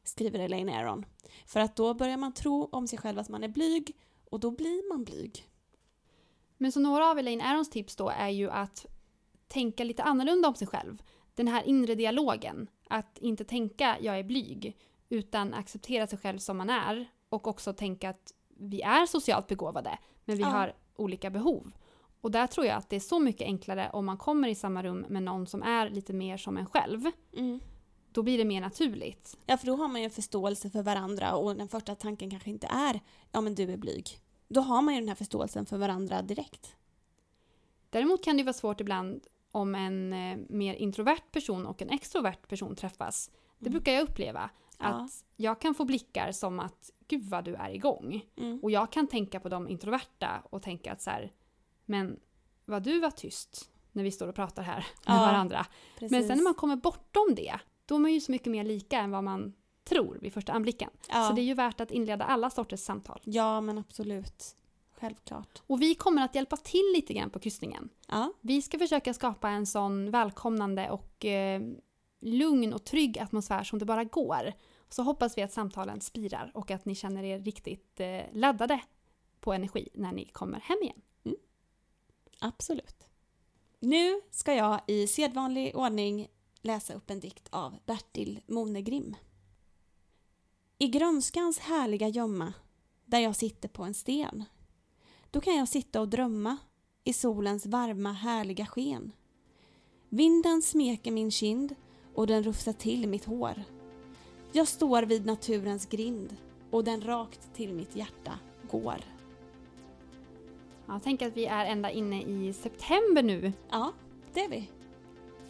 skriver 0.05 0.39
Elaine 0.39 0.69
Aron. 0.69 1.07
För 1.47 1.61
att 1.61 1.77
då 1.77 1.95
börjar 1.95 2.17
man 2.17 2.35
tro 2.35 2.69
om 2.73 2.89
sig 2.89 2.99
själv 2.99 3.19
att 3.19 3.29
man 3.29 3.45
är 3.45 3.49
blyg 3.49 3.93
och 4.31 4.41
då 4.41 4.51
blir 4.51 4.89
man 4.89 5.05
blyg. 5.05 5.45
Men 6.57 6.73
så 6.73 6.81
några 6.81 7.11
av 7.11 7.19
Elaine 7.19 7.41
Arons 7.41 7.71
tips 7.71 7.97
då 7.97 8.09
är 8.09 8.29
ju 8.29 8.51
att 8.51 8.87
tänka 9.49 9.85
lite 9.85 10.03
annorlunda 10.03 10.49
om 10.49 10.55
sig 10.55 10.67
själv. 10.67 11.03
Den 11.35 11.49
här 11.49 11.63
inre 11.63 11.95
dialogen. 11.95 12.71
Att 12.89 13.19
inte 13.19 13.45
tänka 13.45 13.97
jag 14.01 14.19
är 14.19 14.25
blyg, 14.25 14.77
utan 15.09 15.55
acceptera 15.55 16.07
sig 16.07 16.19
själv 16.19 16.39
som 16.39 16.57
man 16.57 16.71
är 16.71 17.09
och 17.29 17.47
också 17.47 17.73
tänka 17.73 18.11
att 18.11 18.33
vi 18.59 18.83
är 18.83 19.07
socialt 19.07 19.47
begåvade, 19.47 19.99
men 20.25 20.37
vi 20.37 20.43
Ja. 20.43 20.49
har 20.49 20.75
olika 20.97 21.31
behov. 21.31 21.73
Och 22.21 22.31
där 22.31 22.47
tror 22.47 22.67
jag 22.67 22.77
att 22.77 22.91
det 22.91 22.97
är 22.97 23.01
så 23.01 23.19
mycket 23.19 23.43
enklare 23.47 23.91
om 23.93 24.07
man 24.07 24.17
kommer 24.19 24.49
i 24.49 24.55
samma 24.55 24.83
rum 24.83 25.07
med 25.09 25.23
någon 25.23 25.47
som 25.47 25.63
är 25.63 25.91
lite 25.91 26.13
mer 26.13 26.37
som 26.37 26.57
en 26.57 26.67
själv. 26.67 27.11
Mm. 27.37 27.61
Då 28.13 28.23
blir 28.23 28.39
det 28.39 28.45
mer 28.45 28.61
naturligt. 28.61 29.37
Ja, 29.47 29.57
för 29.57 29.67
då 29.67 29.77
har 29.77 29.89
man 29.89 30.01
ju 30.01 30.05
en 30.05 30.11
förståelse 30.11 30.71
för 30.71 30.83
varandra 30.83 31.35
och 31.37 31.57
den 31.57 31.69
första 31.69 31.95
tanken 31.95 32.31
kanske 32.31 32.51
inte 32.51 32.67
är 32.67 33.01
ja 33.33 33.41
men 33.41 33.55
du 33.55 33.73
är 33.73 33.77
blyg. 33.77 34.09
Då 34.49 34.61
har 34.61 34.83
man 34.83 34.95
ju 34.95 35.01
den 35.01 35.09
här 35.09 35.15
förståelsen 35.17 35.67
för 35.67 35.79
varandra 35.79 36.23
direkt. 36.23 36.77
Däremot 37.91 38.25
kan 38.25 38.37
det 38.37 38.43
vara 38.43 38.53
svårt 38.53 38.81
ibland 38.81 39.27
om 39.53 39.75
en 39.75 40.13
eh, 40.13 40.39
mer 40.49 40.75
introvert 40.75 41.33
person 41.33 41.67
och 41.67 41.83
en 41.83 41.91
extrovert 41.91 42.49
person 42.49 42.77
träffas. 42.77 43.31
Det 43.59 43.67
Mm. 43.69 43.73
brukar 43.73 43.93
jag 43.93 44.03
uppleva. 44.03 44.51
Ja. 44.79 44.87
Att 44.87 45.25
jag 45.37 45.61
kan 45.61 45.75
få 45.75 45.85
blickar 45.85 46.33
som 46.33 46.61
att 46.61 46.91
gud 47.09 47.25
vad 47.25 47.45
du 47.45 47.55
är 47.55 47.71
igång. 47.71 48.25
Mm. 48.37 48.61
Och 48.63 48.71
jag 48.71 48.93
kan 48.93 49.07
tänka 49.07 49.41
på 49.41 49.49
de 49.49 49.69
introverta 49.69 50.43
och 50.51 50.63
tänka 50.63 50.93
att 50.93 51.03
så 51.03 51.11
här, 51.11 51.33
men 51.85 52.21
vad 52.65 52.83
du 52.83 53.01
var 53.01 53.11
tyst 53.11 53.71
när 53.93 54.03
vi 54.03 54.11
står 54.11 54.29
och 54.29 54.35
pratar 54.35 54.63
här 54.63 54.77
med 55.07 55.17
Ja, 55.17 55.21
varandra. 55.21 55.67
Precis. 55.95 56.11
Men 56.11 56.27
sen 56.29 56.37
när 56.37 56.45
man 56.45 56.55
kommer 56.55 56.77
bortom 56.77 57.35
det, 57.37 57.59
då 57.87 57.95
är 57.95 57.99
man 57.99 58.13
ju 58.13 58.21
så 58.21 58.33
mycket 58.33 58.53
mer 58.53 58.65
lika 58.65 58.99
än 58.99 59.11
vad 59.11 59.25
man 59.25 59.53
tror 59.85 60.19
vid 60.23 60.33
första 60.33 60.53
anblicken. 60.53 60.91
ja. 61.09 61.29
Så 61.29 61.35
det 61.35 61.41
är 61.41 61.45
ju 61.45 61.55
värt 61.55 61.81
att 61.81 61.91
inleda 61.91 62.25
alla 62.25 62.51
sorters 62.51 62.81
samtal. 62.81 63.21
ja, 63.25 63.61
men 63.61 63.79
absolut. 63.79 64.57
Självklart. 65.01 65.63
Och 65.67 65.83
vi 65.83 65.95
kommer 65.95 66.23
att 66.25 66.35
hjälpa 66.35 66.57
till 66.57 66.93
lite 66.97 67.13
grann 67.15 67.31
på 67.31 67.39
kryssningen. 67.39 67.89
Ja, 68.09 68.33
Vi 68.41 68.63
ska 68.63 68.79
försöka 68.79 69.15
skapa 69.15 69.49
en 69.49 69.67
sån 69.67 70.11
välkomnande 70.11 70.91
och 70.91 71.25
eh, 71.25 71.63
lugn 72.27 72.73
och 72.73 72.85
trygg 72.85 73.19
atmosfär 73.19 73.65
som 73.65 73.79
det 73.79 73.85
bara 73.85 74.05
går. 74.05 74.53
Så 74.89 75.03
hoppas 75.03 75.39
vi 75.39 75.43
att 75.43 75.53
samtalen 75.53 76.01
spirar 76.01 76.51
och 76.55 76.71
att 76.71 76.85
ni 76.85 76.95
känner 76.95 77.25
er 77.25 77.39
riktigt 77.39 78.01
eh, 78.01 78.23
laddade 78.33 78.81
på 79.41 79.53
energi 79.53 79.89
när 79.95 80.13
ni 80.13 80.25
kommer 80.25 80.61
hem 80.61 80.79
igen. 80.83 81.03
absolut. 82.41 83.09
Nu 83.81 84.21
ska 84.31 84.55
jag 84.55 84.81
i 84.87 85.07
sedvanlig 85.07 85.77
ordning 85.77 86.29
läsa 86.61 86.95
upp 86.95 87.11
en 87.11 87.21
dikt 87.21 87.49
av 87.51 87.79
Bertil 87.87 88.41
Monegrim. 88.47 89.17
I 90.79 90.89
grönskans 90.89 91.59
härliga 91.59 92.09
gömma, 92.09 92.53
där 93.05 93.19
jag 93.19 93.37
sitter 93.37 93.69
på 93.69 93.83
en 93.83 93.95
sten, 93.95 94.45
då 95.31 95.41
kan 95.41 95.57
jag 95.57 95.69
sitta 95.69 96.01
och 96.01 96.09
drömma 96.09 96.57
i 97.05 97.13
solens 97.13 97.67
varma 97.67 98.13
härliga 98.13 98.67
sken. 98.67 99.13
Vinden 100.09 100.63
smeker 100.63 101.11
min 101.11 101.31
kind 101.31 101.75
och 102.17 102.27
den 102.27 102.43
rufsar 102.43 102.73
till 102.73 103.09
mitt 103.09 103.25
hår. 103.25 103.55
Jag 104.53 104.69
står 104.69 105.03
vid 105.03 105.27
naturens 105.27 105.87
grind 105.87 106.37
och 106.71 106.85
den 106.85 107.01
rakt 107.01 107.55
till 107.55 107.75
mitt 107.75 107.97
hjärta 107.97 108.39
går. 108.71 108.97
Jag 110.87 111.03
tänker 111.03 111.27
att 111.27 111.37
vi 111.37 111.47
är 111.47 111.65
ända 111.65 111.91
inne 111.91 112.23
i 112.23 112.53
september 112.53 113.23
nu. 113.23 113.53
Ja, 113.71 113.93
det 114.35 114.41
är 114.41 114.49
vi. 114.49 114.71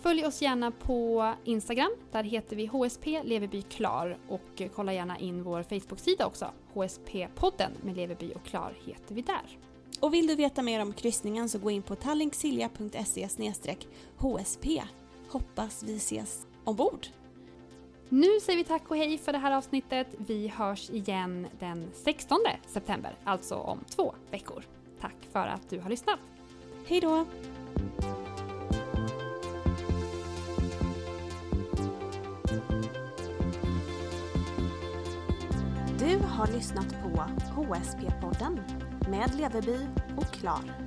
Följ 0.01 0.25
oss 0.25 0.43
gärna 0.43 0.71
på 0.71 1.33
Instagram. 1.45 1.91
Där 2.13 2.25
heter 2.25 2.57
vi 2.57 2.67
HSP 2.67 3.23
Leverby 3.25 3.63
Klar 3.63 4.19
och 4.29 4.63
kolla 4.75 4.93
gärna 4.93 5.19
in 5.19 5.43
vår 5.43 5.63
Facebook-sida 5.63 6.27
också. 6.27 6.51
HSP-podden 6.75 7.71
med 7.83 7.97
Leverby 7.97 8.33
och 8.35 8.45
Klar 8.45 8.75
heter 8.85 9.15
vi 9.15 9.23
där. 9.23 9.59
Och 10.01 10.15
vill 10.15 10.27
du 10.27 10.35
veta 10.35 10.63
mer 10.63 10.83
om 10.83 10.93
kryssningen 10.93 11.49
så 11.49 11.59
gå 11.59 11.71
in 11.71 11.83
på 11.83 11.95
tallinksilja.se 11.95 13.29
HSP. 14.17 14.83
Hoppas 15.29 15.83
vi 15.83 15.97
ses 15.97 16.47
ombord. 16.67 17.07
Nu 18.09 18.41
säger 18.41 18.57
vi 18.57 18.65
tack 18.65 18.91
och 18.91 18.97
hej 18.97 19.19
för 19.19 19.33
det 19.33 19.39
här 19.39 19.53
avsnittet. 19.53 20.07
Vi 20.17 20.49
hörs 20.49 20.91
igen 20.91 21.47
den 21.59 21.91
16 21.93 22.39
september, 22.67 23.17
alltså 23.25 23.55
om 23.55 23.79
två 23.89 24.15
veckor. 24.31 24.65
Tack 25.01 25.17
för 25.33 25.47
att 25.47 25.71
du 25.71 25.81
har 25.81 25.91
lyssnat. 25.91 26.19
Hej 26.87 27.01
då! 27.01 27.27
Du 35.99 36.19
har 36.19 36.47
lyssnat 36.47 37.03
på 37.03 37.09
HSP-podden 37.55 38.61
med 39.11 39.35
Leveby 39.35 39.79
och 40.17 40.33
Klar. 40.33 40.86